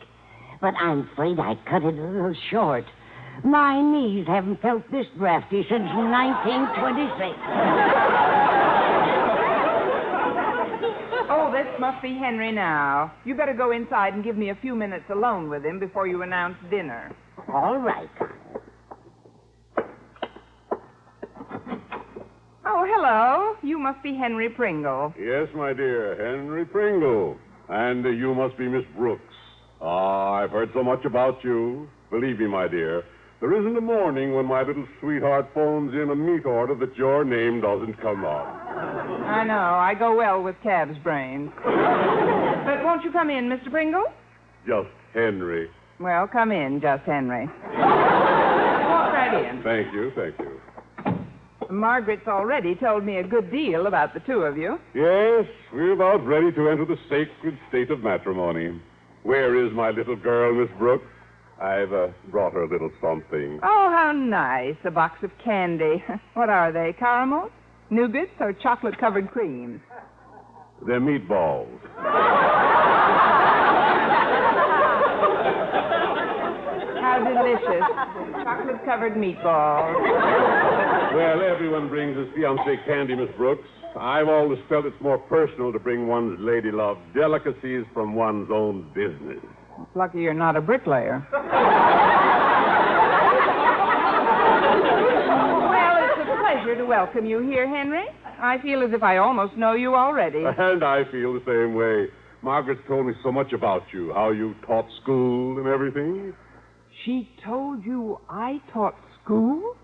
But 0.59 0.73
I'm 0.75 1.07
afraid 1.13 1.39
I 1.39 1.55
cut 1.69 1.83
it 1.83 1.93
a 1.97 2.01
little 2.03 2.35
short. 2.51 2.83
My 3.45 3.79
knees 3.81 4.25
haven't 4.27 4.61
felt 4.61 4.83
this 4.91 5.05
drafty 5.17 5.61
since 5.69 5.87
1926. 5.93 7.37
Oh, 11.29 11.51
this 11.51 11.67
must 11.79 12.01
be 12.01 12.17
Henry 12.17 12.51
now. 12.51 13.13
You 13.25 13.35
better 13.35 13.53
go 13.53 13.71
inside 13.71 14.13
and 14.13 14.23
give 14.23 14.35
me 14.37 14.49
a 14.49 14.55
few 14.55 14.75
minutes 14.75 15.05
alone 15.09 15.49
with 15.49 15.63
him 15.63 15.79
before 15.79 16.07
you 16.07 16.23
announce 16.23 16.55
dinner. 16.69 17.15
All 17.53 17.77
right. 17.77 18.09
Oh, 22.69 22.85
hello. 22.85 23.55
You 23.63 23.79
must 23.79 24.03
be 24.03 24.13
Henry 24.13 24.49
Pringle. 24.49 25.13
Yes, 25.17 25.47
my 25.55 25.71
dear, 25.71 26.17
Henry 26.17 26.65
Pringle. 26.65 27.37
And 27.69 28.05
uh, 28.05 28.09
you 28.09 28.35
must 28.35 28.57
be 28.57 28.67
Miss 28.67 28.83
Brooks. 28.97 29.21
Ah, 29.81 30.33
I've 30.33 30.51
heard 30.51 30.71
so 30.73 30.83
much 30.83 31.05
about 31.05 31.41
you. 31.45 31.87
Believe 32.11 32.39
me, 32.39 32.47
my 32.47 32.67
dear, 32.67 33.05
there 33.39 33.57
isn't 33.57 33.77
a 33.77 33.81
morning 33.81 34.35
when 34.35 34.45
my 34.47 34.63
little 34.63 34.85
sweetheart 34.99 35.47
phones 35.53 35.93
in 35.93 36.09
a 36.09 36.15
meat 36.15 36.45
order 36.45 36.75
that 36.75 36.97
your 36.97 37.23
name 37.23 37.61
doesn't 37.61 38.01
come 38.01 38.25
up. 38.25 38.45
I 38.45 39.45
know. 39.45 39.53
I 39.53 39.93
go 39.97 40.17
well 40.17 40.43
with 40.43 40.57
calves' 40.61 40.97
brains. 41.03 41.49
but 41.63 42.83
won't 42.83 43.01
you 43.05 43.13
come 43.13 43.29
in, 43.29 43.47
Mr. 43.47 43.71
Pringle? 43.71 44.05
Just 44.67 44.89
Henry. 45.13 45.69
Well, 46.01 46.27
come 46.27 46.51
in, 46.51 46.81
just 46.81 47.03
Henry. 47.03 47.45
Walk 47.63 49.13
right 49.13 49.49
in. 49.49 49.63
Thank 49.63 49.93
you, 49.93 50.11
thank 50.15 50.37
you. 50.39 50.46
Margaret's 51.69 52.27
already 52.27 52.75
told 52.75 53.03
me 53.03 53.17
a 53.17 53.23
good 53.23 53.51
deal 53.51 53.87
about 53.87 54.13
the 54.13 54.19
two 54.21 54.41
of 54.43 54.57
you. 54.57 54.79
Yes, 54.93 55.45
we're 55.73 55.91
about 55.93 56.25
ready 56.25 56.51
to 56.51 56.69
enter 56.69 56.85
the 56.85 56.97
sacred 57.09 57.57
state 57.69 57.91
of 57.91 58.01
matrimony. 58.03 58.79
Where 59.23 59.65
is 59.65 59.73
my 59.73 59.89
little 59.89 60.15
girl, 60.15 60.53
Miss 60.55 60.69
Brooks? 60.77 61.05
I've 61.61 61.91
uh, 61.91 62.07
brought 62.29 62.53
her 62.53 62.63
a 62.63 62.69
little 62.69 62.91
something. 63.01 63.59
Oh, 63.63 63.89
how 63.91 64.11
nice. 64.13 64.75
A 64.85 64.91
box 64.91 65.23
of 65.23 65.31
candy. 65.43 66.03
What 66.35 66.49
are 66.49 66.71
they? 66.71 66.93
Caramels? 66.97 67.51
Nougats 67.91 68.29
or 68.39 68.53
chocolate 68.53 68.97
covered 68.99 69.31
creams? 69.31 69.81
They're 70.85 71.01
meatballs. 71.01 71.79
How 77.01 77.17
delicious. 77.23 78.43
chocolate 78.43 78.85
covered 78.85 79.13
meatballs. 79.13 80.86
Well, 81.13 81.41
everyone 81.41 81.87
brings 81.89 82.17
his 82.17 82.27
fiancée 82.29 82.83
candy, 82.85 83.15
Miss 83.15 83.29
Brooks. 83.37 83.67
I've 83.99 84.27
always 84.27 84.59
felt 84.69 84.85
it's 84.85 84.99
more 85.01 85.17
personal 85.17 85.71
to 85.71 85.79
bring 85.79 86.07
one's 86.07 86.37
lady 86.39 86.71
love 86.71 86.97
delicacies 87.15 87.85
from 87.93 88.13
one's 88.13 88.49
own 88.51 88.91
business. 88.93 89.39
It's 89.81 89.95
lucky 89.95 90.19
you're 90.19 90.33
not 90.33 90.55
a 90.55 90.61
bricklayer. 90.61 91.25
well, 91.31 91.41
it's 96.03 96.29
a 96.29 96.37
pleasure 96.41 96.75
to 96.75 96.85
welcome 96.85 97.25
you 97.25 97.39
here, 97.39 97.67
Henry. 97.67 98.05
I 98.39 98.57
feel 98.61 98.83
as 98.83 98.91
if 98.93 99.01
I 99.01 99.17
almost 99.17 99.55
know 99.55 99.73
you 99.73 99.95
already. 99.95 100.43
And 100.57 100.83
I 100.83 101.03
feel 101.11 101.33
the 101.33 101.43
same 101.45 101.73
way. 101.73 102.07
Margaret's 102.43 102.81
told 102.87 103.07
me 103.07 103.13
so 103.23 103.31
much 103.31 103.53
about 103.53 103.83
you, 103.91 104.13
how 104.13 104.29
you 104.31 104.53
taught 104.65 104.85
school 105.01 105.57
and 105.57 105.67
everything. 105.67 106.33
She 107.05 107.29
told 107.43 107.83
you 107.85 108.19
I 108.29 108.61
taught 108.73 108.95
school? 109.23 109.75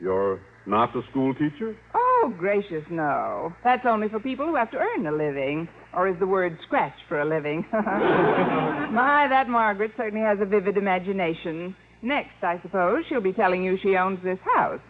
You're 0.00 0.40
not 0.66 0.94
a 0.96 1.02
school 1.10 1.34
teacher? 1.34 1.76
Oh, 1.94 2.04
Oh, 2.20 2.30
gracious, 2.36 2.82
no. 2.90 3.52
That's 3.62 3.86
only 3.88 4.08
for 4.08 4.18
people 4.18 4.44
who 4.44 4.56
have 4.56 4.72
to 4.72 4.76
earn 4.76 5.06
a 5.06 5.12
living. 5.12 5.68
Or 5.94 6.08
is 6.08 6.16
the 6.18 6.26
word 6.26 6.58
scratch 6.66 6.92
for 7.08 7.20
a 7.20 7.24
living? 7.24 7.64
My, 7.72 9.26
that 9.30 9.48
Margaret 9.48 9.92
certainly 9.96 10.24
has 10.24 10.38
a 10.40 10.44
vivid 10.44 10.76
imagination. 10.76 11.76
Next, 12.02 12.42
I 12.42 12.60
suppose, 12.62 13.04
she'll 13.08 13.20
be 13.20 13.32
telling 13.32 13.62
you 13.62 13.78
she 13.82 13.96
owns 13.96 14.18
this 14.24 14.38
house. 14.56 14.80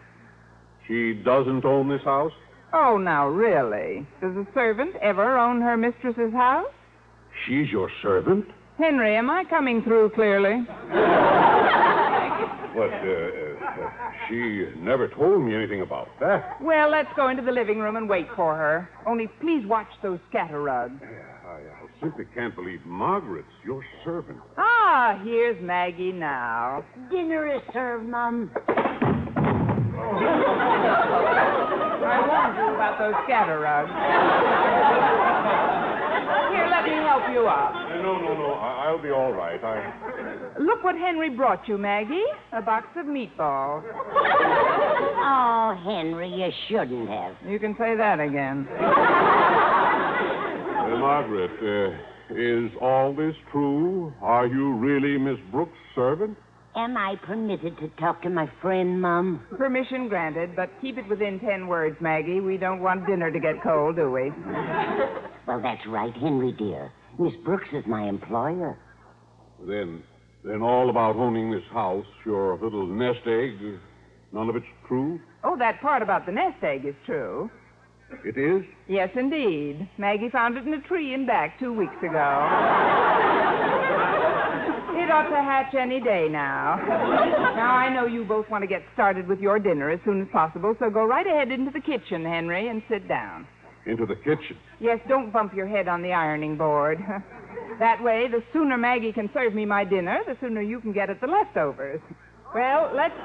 She 0.87 1.13
doesn't 1.23 1.63
own 1.65 1.87
this 1.87 2.01
house? 2.03 2.31
Oh, 2.73 2.97
now, 2.97 3.27
really? 3.27 4.07
Does 4.21 4.35
a 4.35 4.47
servant 4.55 4.95
ever 5.01 5.37
own 5.37 5.61
her 5.61 5.77
mistress's 5.77 6.33
house? 6.33 6.65
She's 7.47 7.69
your 7.71 7.91
servant? 8.01 8.45
Henry, 8.79 9.15
am 9.15 9.29
I 9.29 9.43
coming 9.45 9.83
through 9.83 10.09
clearly? 10.15 10.65
But 12.75 12.93
uh, 12.93 13.05
uh, 13.65 13.89
she 14.27 14.65
never 14.79 15.07
told 15.07 15.41
me 15.43 15.55
anything 15.55 15.81
about 15.81 16.07
that. 16.19 16.61
Well, 16.61 16.89
let's 16.89 17.09
go 17.15 17.29
into 17.29 17.43
the 17.43 17.51
living 17.51 17.79
room 17.79 17.95
and 17.95 18.07
wait 18.07 18.27
for 18.35 18.55
her. 18.55 18.89
Only 19.07 19.27
please 19.41 19.65
watch 19.65 19.87
those 20.03 20.19
scatter 20.29 20.61
rugs. 20.61 21.01
I, 21.01 21.53
I 21.53 22.01
simply 22.01 22.25
can't 22.35 22.55
believe 22.55 22.79
Margaret's 22.85 23.47
your 23.65 23.83
servant. 24.05 24.39
Ah, 24.57 25.19
here's 25.23 25.61
Maggie 25.63 26.11
now. 26.11 26.85
Dinner 27.09 27.47
is 27.55 27.61
served, 27.73 28.05
Mum. 28.07 28.51
I 32.09 32.25
warned 32.27 32.57
you 32.57 32.75
about 32.75 32.97
those 32.99 33.13
scatter 33.25 33.59
rugs. 33.59 33.89
Here, 36.51 36.67
let 36.69 36.83
me 36.83 36.91
help 37.05 37.23
you 37.31 37.47
up. 37.47 37.73
Uh, 37.75 37.95
no, 38.01 38.17
no, 38.19 38.33
no. 38.33 38.53
I, 38.53 38.85
I'll 38.87 39.01
be 39.01 39.09
all 39.09 39.31
right. 39.33 39.61
I. 39.63 39.93
Look 40.59 40.83
what 40.83 40.95
Henry 40.95 41.29
brought 41.29 41.67
you, 41.67 41.77
Maggie. 41.77 42.23
A 42.53 42.61
box 42.61 42.87
of 42.95 43.05
meatballs. 43.05 43.83
Oh, 45.21 45.75
Henry, 45.83 46.29
you 46.29 46.49
shouldn't 46.67 47.07
have. 47.09 47.35
You 47.45 47.59
can 47.59 47.75
say 47.77 47.95
that 47.95 48.19
again. 48.19 48.67
Uh, 48.79 48.85
Margaret, 50.97 51.51
uh, 51.61 51.91
is 52.35 52.71
all 52.81 53.13
this 53.13 53.35
true? 53.51 54.11
Are 54.21 54.47
you 54.47 54.73
really 54.75 55.17
Miss 55.19 55.37
Brooks' 55.51 55.77
servant? 55.93 56.35
Am 56.79 56.95
I 56.95 57.17
permitted 57.17 57.77
to 57.79 57.89
talk 57.99 58.21
to 58.21 58.29
my 58.29 58.49
friend, 58.61 59.01
Mum? 59.01 59.43
Permission 59.57 60.07
granted, 60.07 60.55
but 60.55 60.69
keep 60.79 60.97
it 60.97 61.05
within 61.09 61.37
ten 61.41 61.67
words, 61.67 61.97
Maggie. 61.99 62.39
We 62.39 62.55
don't 62.55 62.79
want 62.79 63.05
dinner 63.05 63.29
to 63.29 63.37
get 63.37 63.61
cold, 63.61 63.97
do 63.97 64.09
we? 64.09 64.31
Well, 65.47 65.61
that's 65.63 65.81
right, 65.87 66.13
Henry, 66.13 66.51
dear. 66.51 66.91
Miss 67.17 67.33
Brooks 67.43 67.67
is 67.73 67.83
my 67.87 68.07
employer. 68.07 68.77
Then, 69.67 70.03
then 70.43 70.61
all 70.61 70.91
about 70.91 71.15
owning 71.15 71.49
this 71.49 71.63
house, 71.73 72.05
your 72.23 72.55
little 72.59 72.85
nest 72.85 73.25
egg, 73.25 73.59
none 74.31 74.47
of 74.47 74.55
it's 74.55 74.65
true? 74.87 75.19
Oh, 75.43 75.57
that 75.57 75.81
part 75.81 76.03
about 76.03 76.27
the 76.27 76.31
nest 76.31 76.63
egg 76.63 76.85
is 76.85 76.93
true. 77.03 77.49
It 78.23 78.37
is? 78.37 78.63
Yes, 78.87 79.09
indeed. 79.15 79.89
Maggie 79.97 80.29
found 80.29 80.55
it 80.55 80.67
in 80.67 80.73
a 80.75 80.81
tree 80.81 81.15
in 81.15 81.25
back 81.25 81.59
two 81.59 81.73
weeks 81.73 81.97
ago. 82.03 83.75
It 85.09 85.11
ought 85.11 85.29
to 85.29 85.41
hatch 85.41 85.73
any 85.73 85.99
day 85.99 86.27
now. 86.29 86.75
Now, 87.55 87.73
I 87.73 87.91
know 87.91 88.05
you 88.05 88.23
both 88.23 88.47
want 88.47 88.61
to 88.61 88.67
get 88.67 88.83
started 88.93 89.27
with 89.27 89.39
your 89.39 89.57
dinner 89.57 89.89
as 89.89 89.99
soon 90.05 90.21
as 90.21 90.27
possible, 90.31 90.75
so 90.77 90.91
go 90.91 91.03
right 91.03 91.25
ahead 91.25 91.49
into 91.49 91.71
the 91.71 91.81
kitchen, 91.81 92.23
Henry, 92.23 92.67
and 92.67 92.83
sit 92.87 93.07
down. 93.07 93.47
Into 93.87 94.05
the 94.05 94.13
kitchen. 94.17 94.55
Yes, 94.79 94.99
don't 95.07 95.33
bump 95.33 95.55
your 95.55 95.67
head 95.67 95.87
on 95.87 96.03
the 96.03 96.13
ironing 96.13 96.57
board. 96.57 96.99
that 97.79 98.03
way, 98.03 98.27
the 98.29 98.43
sooner 98.53 98.77
Maggie 98.77 99.11
can 99.11 99.31
serve 99.33 99.55
me 99.55 99.65
my 99.65 99.83
dinner, 99.83 100.19
the 100.27 100.37
sooner 100.39 100.61
you 100.61 100.79
can 100.79 100.93
get 100.93 101.09
at 101.09 101.19
the 101.21 101.27
leftovers. 101.27 102.01
Well, 102.53 102.91
let's 102.95 103.17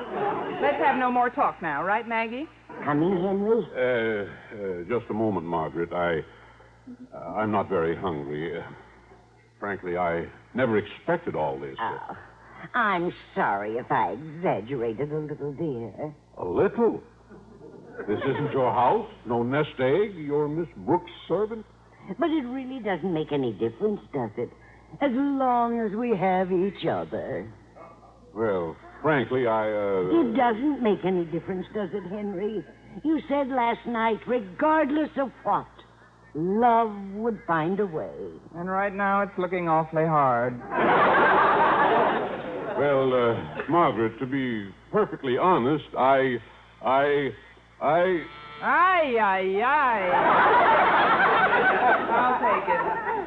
let's 0.63 0.79
have 0.83 0.97
no 0.97 1.13
more 1.13 1.29
talk 1.29 1.61
now, 1.61 1.85
right, 1.85 2.09
Maggie? 2.09 2.49
Coming, 2.83 3.23
Henry? 3.23 3.63
Uh, 3.77 4.25
uh, 4.57 4.99
just 4.99 5.11
a 5.11 5.15
moment, 5.15 5.45
Margaret. 5.45 5.93
I, 5.93 6.25
uh, 7.15 7.35
I'm 7.35 7.51
not 7.51 7.69
very 7.69 7.95
hungry. 7.95 8.59
Frankly, 9.65 9.97
I 9.97 10.27
never 10.53 10.77
expected 10.77 11.35
all 11.35 11.59
this. 11.59 11.75
Oh, 11.81 12.17
I'm 12.75 13.11
sorry 13.35 13.79
if 13.79 13.91
I 13.91 14.11
exaggerated 14.11 15.11
a 15.11 15.19
little, 15.21 15.55
dear. 15.55 16.15
A 16.37 16.45
little. 16.45 17.03
This 18.07 18.19
isn't 18.29 18.53
your 18.53 18.71
house? 18.71 19.09
No 19.25 19.43
nest 19.43 19.71
egg? 19.79 20.17
You're 20.17 20.49
Miss 20.49 20.69
Brooks' 20.85 21.11
servant? 21.27 21.65
But 22.19 22.29
it 22.29 22.45
really 22.45 22.79
doesn't 22.81 23.11
make 23.11 23.33
any 23.33 23.53
difference, 23.53 24.01
does 24.13 24.33
it? 24.37 24.51
As 25.01 25.11
long 25.15 25.81
as 25.81 25.97
we 25.97 26.15
have 26.15 26.53
each 26.53 26.85
other. 26.85 27.51
Well, 28.35 28.77
frankly, 29.01 29.47
I, 29.47 29.73
uh. 29.73 30.29
It 30.29 30.37
doesn't 30.37 30.83
make 30.83 31.07
any 31.07 31.25
difference, 31.25 31.65
does 31.73 31.89
it, 31.95 32.07
Henry? 32.11 32.63
You 33.03 33.19
said 33.31 33.49
last 33.49 33.87
night, 33.87 34.19
regardless 34.27 35.11
of 35.17 35.31
what, 35.43 35.67
love 36.35 36.91
would 37.13 37.39
find 37.47 37.81
a 37.81 37.87
way. 37.87 38.15
And 38.55 38.69
right 38.71 38.93
now, 38.95 39.23
it's 39.23 39.37
looking 39.39 39.69
awfully 39.69 40.07
hard. 40.07 40.61
Well, 42.77 43.15
uh, 43.15 43.71
Margaret, 43.71 44.19
to 44.19 44.27
be 44.27 44.69
perfectly 44.91 45.39
honest, 45.39 45.85
I. 45.97 46.39
I. 46.83 47.31
I. 47.81 48.25
Aye, 48.61 49.15
aye, 49.21 49.63
aye. 49.63 50.11
I'll 52.11 52.39
take 52.43 52.69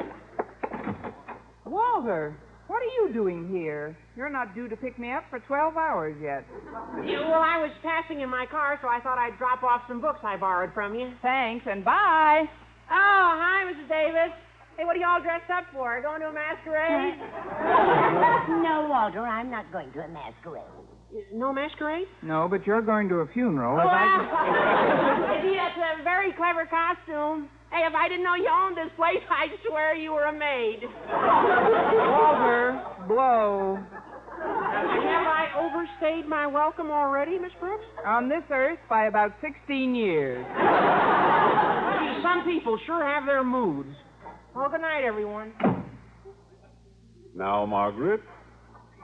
it. 0.04 1.70
Walter, 1.70 2.36
what 2.66 2.82
are 2.82 2.92
you 3.06 3.10
doing 3.14 3.48
here? 3.48 3.96
You're 4.16 4.28
not 4.28 4.54
due 4.54 4.68
to 4.68 4.76
pick 4.76 4.98
me 4.98 5.12
up 5.12 5.24
for 5.30 5.38
12 5.40 5.76
hours 5.78 6.16
yet. 6.22 6.44
Yeah, 7.06 7.20
well, 7.30 7.40
I 7.40 7.56
was 7.58 7.70
passing 7.82 8.20
in 8.20 8.28
my 8.28 8.44
car, 8.50 8.78
so 8.82 8.88
I 8.88 9.00
thought 9.00 9.16
I'd 9.16 9.38
drop 9.38 9.62
off 9.62 9.82
some 9.88 10.02
books 10.02 10.20
I 10.22 10.36
borrowed 10.36 10.74
from 10.74 10.94
you. 10.94 11.12
Thanks, 11.22 11.66
and 11.66 11.82
bye. 11.84 12.44
Oh, 12.90 13.28
hi, 13.36 13.64
Mrs. 13.70 13.88
Davis. 13.88 14.32
Hey, 14.76 14.84
what 14.84 14.96
are 14.96 15.00
you 15.00 15.06
all 15.06 15.20
dressed 15.20 15.50
up 15.50 15.64
for? 15.72 16.00
Going 16.00 16.20
to 16.20 16.28
a 16.28 16.32
masquerade? 16.32 17.18
no, 18.62 18.86
Walter, 18.88 19.20
I'm 19.26 19.50
not 19.50 19.70
going 19.72 19.92
to 19.92 20.00
a 20.00 20.08
masquerade. 20.08 20.62
No 21.32 21.52
masquerade? 21.52 22.06
No, 22.22 22.46
but 22.48 22.66
you're 22.66 22.82
going 22.82 23.08
to 23.08 23.16
a 23.16 23.26
funeral. 23.32 23.76
Oh, 23.80 23.82
If 23.82 23.88
I 23.90 24.18
well, 24.28 25.42
gee, 25.42 25.56
that's 25.56 25.78
a 26.00 26.02
very 26.04 26.32
clever 26.32 26.66
costume. 26.66 27.48
Hey, 27.72 27.84
if 27.86 27.94
I 27.94 28.08
didn't 28.08 28.24
know 28.24 28.34
you 28.34 28.48
owned 28.48 28.76
this 28.76 28.90
place, 28.96 29.20
I'd 29.30 29.50
swear 29.68 29.94
you 29.96 30.12
were 30.12 30.24
a 30.24 30.32
maid. 30.32 30.80
Walter, 31.10 32.80
blow. 33.08 33.78
Have 34.38 35.26
I 35.26 35.48
overstayed 35.58 36.28
my 36.28 36.46
welcome 36.46 36.90
already, 36.90 37.38
Miss 37.38 37.50
Brooks? 37.58 37.84
On 38.06 38.28
this 38.28 38.44
earth 38.50 38.78
by 38.88 39.06
about 39.06 39.32
16 39.42 39.94
years. 39.94 40.46
Gee, 42.18 42.22
Some 42.22 42.44
people 42.44 42.78
sure 42.86 43.04
have 43.04 43.26
their 43.26 43.44
moods. 43.44 43.94
Well, 44.54 44.68
good 44.68 44.80
night, 44.80 45.04
everyone. 45.04 45.52
Now, 47.34 47.64
Margaret, 47.66 48.20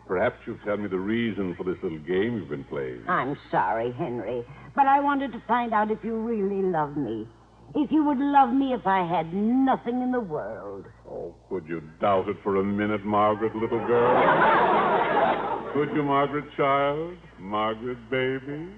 perhaps 0.07 0.37
you'll 0.47 0.59
tell 0.65 0.77
me 0.77 0.89
the 0.89 0.99
reason 0.99 1.55
for 1.57 1.65
this 1.65 1.77
little 1.83 1.99
game 1.99 2.37
you've 2.37 2.49
been 2.49 2.65
playing. 2.65 3.05
I'm 3.09 3.37
sorry, 3.51 3.93
Henry, 3.93 4.43
but 4.75 4.87
I 4.87 5.01
wanted 5.01 5.33
to 5.33 5.43
find 5.47 5.73
out 5.73 5.91
if 5.91 5.99
you 6.03 6.17
really 6.17 6.63
love 6.63 6.97
me. 6.97 7.29
If 7.77 7.91
you 7.91 8.05
would 8.05 8.19
love 8.19 8.53
me 8.53 8.73
if 8.73 8.87
I 8.87 9.07
had 9.07 9.33
nothing 9.35 10.01
in 10.03 10.13
the 10.13 10.21
world. 10.21 10.87
Oh, 11.09 11.35
could 11.49 11.67
you 11.67 11.83
doubt 12.01 12.29
it 12.29 12.37
for 12.43 12.57
a 12.57 12.65
minute, 12.65 13.05
Margaret, 13.05 13.55
little 13.55 13.85
girl? 13.87 15.71
could 15.73 15.95
you, 15.95 16.03
Margaret, 16.03 16.45
child? 16.57 17.17
Margaret, 17.39 17.99
baby? 18.11 18.69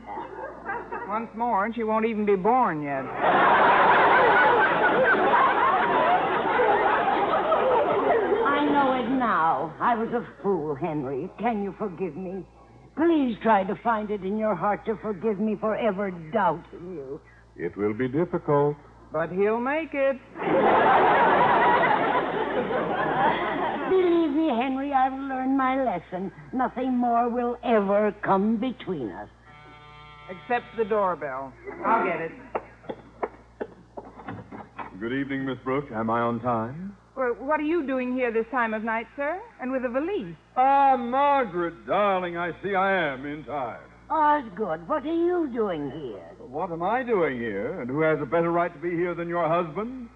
Once 1.08 1.28
more, 1.36 1.64
and 1.66 1.74
she 1.74 1.84
won't 1.84 2.06
even 2.06 2.26
be 2.26 2.36
born 2.36 2.82
yet. 2.82 3.04
I 8.46 8.64
know 8.72 8.94
it 8.94 9.08
now. 9.56 9.74
I 9.80 9.94
was 9.94 10.08
a 10.08 10.26
fool, 10.42 10.74
Henry. 10.74 11.30
Can 11.38 11.62
you 11.62 11.74
forgive 11.78 12.16
me? 12.16 12.44
Please 12.96 13.36
try 13.42 13.64
to 13.64 13.74
find 13.82 14.10
it 14.10 14.24
in 14.24 14.38
your 14.38 14.54
heart 14.54 14.84
to 14.86 14.96
forgive 15.02 15.38
me 15.38 15.56
for 15.60 15.76
ever 15.76 16.10
doubting 16.32 16.94
you. 16.94 17.20
It 17.56 17.76
will 17.76 17.94
be 17.94 18.08
difficult. 18.08 18.76
But 19.12 19.30
he'll 19.30 19.60
make 19.60 19.90
it. 19.92 20.16
Believe 23.90 24.30
me, 24.30 24.48
Henry, 24.48 24.92
I've 24.92 25.12
learned 25.12 25.56
my 25.56 25.82
lesson. 25.82 26.32
Nothing 26.52 26.96
more 26.96 27.28
will 27.28 27.56
ever 27.62 28.14
come 28.24 28.56
between 28.56 29.10
us. 29.10 29.28
Except 30.28 30.64
the 30.76 30.84
doorbell. 30.84 31.52
I'll 31.84 32.04
get 32.04 32.20
it. 32.20 32.32
Good 34.98 35.12
evening, 35.12 35.44
Miss 35.44 35.58
Brooks. 35.62 35.88
Am 35.94 36.10
I 36.10 36.20
on 36.20 36.40
time? 36.40 36.96
Well, 37.16 37.34
what 37.38 37.60
are 37.60 37.64
you 37.64 37.86
doing 37.86 38.12
here 38.14 38.30
this 38.30 38.44
time 38.50 38.74
of 38.74 38.84
night, 38.84 39.06
sir? 39.16 39.40
And 39.58 39.72
with 39.72 39.86
a 39.86 39.88
valise? 39.88 40.34
Ah, 40.54 40.96
Margaret, 40.98 41.86
darling, 41.86 42.36
I 42.36 42.50
see 42.62 42.74
I 42.74 42.92
am 43.12 43.24
in 43.24 43.42
time. 43.44 43.80
Osgood, 44.10 44.86
what 44.86 45.02
are 45.04 45.14
you 45.14 45.50
doing 45.52 45.90
here? 45.90 46.30
What 46.46 46.70
am 46.70 46.82
I 46.82 47.02
doing 47.02 47.38
here? 47.38 47.80
And 47.80 47.88
who 47.88 48.02
has 48.02 48.20
a 48.20 48.26
better 48.26 48.52
right 48.52 48.72
to 48.72 48.78
be 48.78 48.90
here 48.90 49.14
than 49.14 49.28
your 49.28 49.48
husband? 49.48 50.10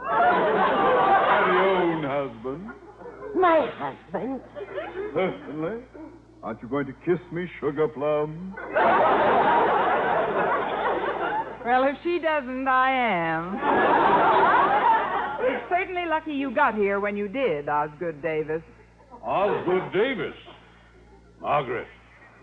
Very 0.00 1.58
own 1.58 2.04
husband. 2.04 2.70
My 3.34 3.68
husband? 3.74 4.40
Certainly. 5.14 5.82
Aren't 6.44 6.62
you 6.62 6.68
going 6.68 6.86
to 6.86 6.92
kiss 7.04 7.18
me, 7.32 7.50
sugar 7.60 7.88
plum? 7.88 8.54
Well, 11.64 11.82
if 11.84 11.96
she 12.04 12.20
doesn't, 12.20 12.68
I 12.68 12.90
am. 12.92 14.57
It's 15.40 15.64
certainly 15.68 16.04
lucky 16.08 16.32
you 16.32 16.54
got 16.54 16.74
here 16.74 17.00
when 17.00 17.16
you 17.16 17.28
did, 17.28 17.68
Osgood 17.68 18.22
Davis. 18.22 18.62
Osgood 19.22 19.92
Davis. 19.92 20.34
Margaret, 21.40 21.86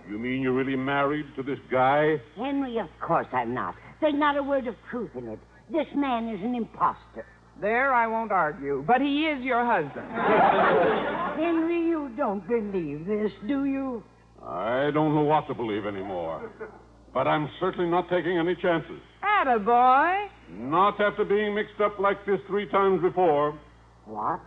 you 0.09 0.17
mean 0.17 0.41
you're 0.41 0.53
really 0.53 0.75
married 0.75 1.25
to 1.35 1.43
this 1.43 1.59
guy? 1.71 2.15
Henry, 2.37 2.77
of 2.79 2.87
course 3.05 3.27
I'm 3.33 3.53
not. 3.53 3.75
There's 4.01 4.15
not 4.15 4.37
a 4.37 4.43
word 4.43 4.67
of 4.67 4.75
truth 4.89 5.11
in 5.15 5.27
it. 5.27 5.39
This 5.69 5.87
man 5.95 6.29
is 6.29 6.39
an 6.43 6.55
impostor. 6.55 7.25
There, 7.59 7.93
I 7.93 8.07
won't 8.07 8.31
argue. 8.31 8.83
But 8.85 9.01
he 9.01 9.25
is 9.25 9.43
your 9.43 9.65
husband. 9.65 10.07
Henry, 11.41 11.87
you 11.87 12.11
don't 12.17 12.45
believe 12.47 13.05
this, 13.05 13.31
do 13.47 13.65
you? 13.65 14.03
I 14.45 14.91
don't 14.93 15.15
know 15.15 15.23
what 15.23 15.47
to 15.47 15.55
believe 15.55 15.85
anymore. 15.85 16.51
But 17.13 17.27
I'm 17.27 17.49
certainly 17.59 17.89
not 17.89 18.09
taking 18.09 18.37
any 18.37 18.55
chances. 18.61 18.99
Ah, 19.23 19.34
Attaboy. 19.45 20.27
Not 20.57 20.99
after 20.99 21.23
being 21.23 21.53
mixed 21.55 21.79
up 21.81 21.99
like 21.99 22.25
this 22.25 22.39
three 22.47 22.67
times 22.69 23.01
before. 23.01 23.57
What? 24.05 24.41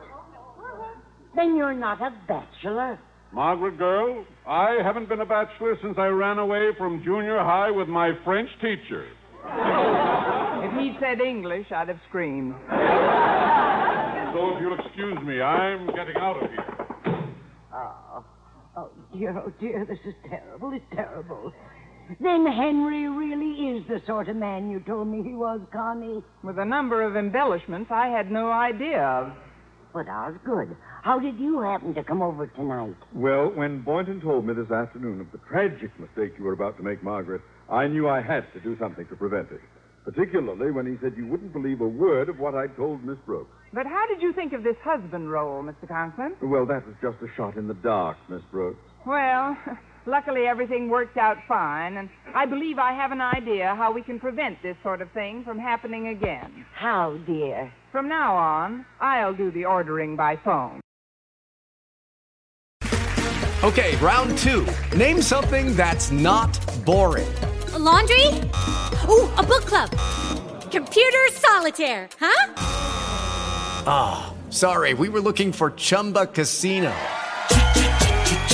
Then 1.37 1.55
you're 1.57 1.75
not 1.75 2.01
a 2.01 2.11
bachelor. 2.27 2.99
Margaret, 3.33 3.79
girl, 3.79 4.25
I 4.47 4.79
haven't 4.83 5.09
been 5.09 5.21
a 5.21 5.27
bachelor 5.27 5.77
since 5.83 5.97
I 5.99 6.07
ran 6.07 6.39
away 6.39 6.71
from 6.79 7.03
junior 7.05 7.39
high 7.39 7.71
with 7.71 7.89
my 7.89 8.13
French 8.25 8.51
teacher. 8.61 9.07
If 10.61 10.73
he'd 10.75 10.97
said 11.01 11.21
English, 11.21 11.67
I'd 11.71 11.87
have 11.87 12.01
screamed. 12.09 12.53
So 12.69 14.51
if 14.51 14.61
you'll 14.61 14.77
excuse 14.85 15.19
me, 15.25 15.41
I'm 15.41 15.87
getting 15.95 16.17
out 16.17 16.43
of 16.43 16.51
here. 16.51 17.29
Oh, 17.73 18.25
oh 18.77 18.91
dear, 19.15 19.39
oh 19.39 19.53
dear, 19.61 19.87
this 19.89 19.99
is 20.05 20.15
terrible. 20.29 20.73
It's 20.75 20.85
terrible. 20.93 21.53
Then 22.21 22.47
Henry 22.47 23.09
really 23.09 23.77
is 23.77 23.87
the 23.87 24.01
sort 24.07 24.29
of 24.29 24.37
man 24.37 24.71
you 24.71 24.81
told 24.81 25.09
me 25.09 25.23
he 25.23 25.35
was, 25.35 25.61
Connie. 25.73 26.23
With 26.43 26.59
a 26.59 26.65
number 26.65 27.03
of 27.03 27.17
embellishments 27.17 27.91
I 27.91 28.09
had 28.09 28.31
no 28.31 28.51
idea 28.51 29.03
of. 29.03 29.33
But 29.93 30.09
Osgood, 30.09 30.77
how 31.03 31.19
did 31.19 31.39
you 31.39 31.61
happen 31.61 31.95
to 31.95 32.05
come 32.05 32.23
over 32.23 32.47
tonight? 32.47 32.97
Well, 33.15 33.51
when 33.55 33.83
Boynton 33.83 34.21
told 34.21 34.47
me 34.47 34.55
this 34.55 34.71
afternoon 34.71 35.21
of 35.21 35.33
the 35.33 35.39
tragic 35.49 35.91
mistake 35.99 36.33
you 36.39 36.45
were 36.45 36.53
about 36.53 36.77
to 36.79 36.83
make, 36.83 37.03
Margaret, 37.03 37.41
I 37.71 37.87
knew 37.89 38.09
I 38.09 38.21
had 38.21 38.53
to 38.53 38.61
do 38.61 38.77
something 38.79 39.07
to 39.07 39.17
prevent 39.17 39.51
it. 39.51 39.61
Particularly 40.05 40.71
when 40.71 40.87
he 40.87 40.97
said 41.03 41.15
you 41.17 41.27
wouldn't 41.27 41.53
believe 41.53 41.81
a 41.81 41.89
word 41.89 42.29
of 42.29 42.39
what 42.39 42.55
I 42.55 42.67
told 42.69 43.05
Miss 43.05 43.19
Brooks. 43.27 43.51
But 43.75 43.87
how 43.87 44.07
did 44.07 44.23
you 44.23 44.33
think 44.33 44.55
of 44.55 44.63
this 44.63 44.77
husband 44.83 45.31
role, 45.31 45.63
Mr. 45.63 45.87
Conklin? 45.87 46.35
Well, 46.43 46.65
that 46.67 46.87
was 46.87 46.95
just 47.03 47.19
a 47.23 47.35
shot 47.37 47.57
in 47.57 47.69
the 47.69 47.75
dark, 47.75 48.17
Miss 48.31 48.41
Brooks. 48.51 48.81
Well, 49.07 49.57
luckily 50.09 50.47
everything 50.47 50.89
worked 50.89 51.17
out 51.17 51.37
fine, 51.47 51.99
and 51.99 52.09
I 52.35 52.47
believe 52.47 52.79
I 52.79 52.93
have 52.93 53.13
an 53.13 53.21
idea 53.21 53.75
how 53.77 53.93
we 53.93 54.03
can 54.03 54.19
prevent 54.19 54.61
this 54.63 54.77
sort 54.83 55.03
of 55.03 55.11
thing 55.13 55.45
from 55.45 55.59
happening 55.59 56.09
again. 56.09 56.65
How, 56.75 57.19
dear? 57.27 57.73
From 57.93 58.09
now 58.09 58.37
on, 58.37 58.87
I'll 59.01 59.35
do 59.35 59.51
the 59.51 59.65
ordering 59.67 60.17
by 60.17 60.37
phone. 60.37 60.81
Okay, 63.63 63.97
round 63.97 64.39
two. 64.39 64.67
Name 64.97 65.21
something 65.21 65.75
that's 65.75 66.11
not 66.11 66.59
boring. 66.85 67.29
A 67.75 67.79
laundry? 67.79 68.27
Ooh, 69.09 69.29
a 69.37 69.43
book 69.43 69.65
club. 69.67 69.91
Computer 70.71 71.29
solitaire, 71.33 72.09
huh? 72.21 72.55
Ah, 73.91 74.31
oh, 74.31 74.51
sorry, 74.51 74.95
we 74.95 75.09
were 75.09 75.21
looking 75.21 75.53
for 75.53 75.73
Chumba 75.73 76.27
Casino. 76.27 76.95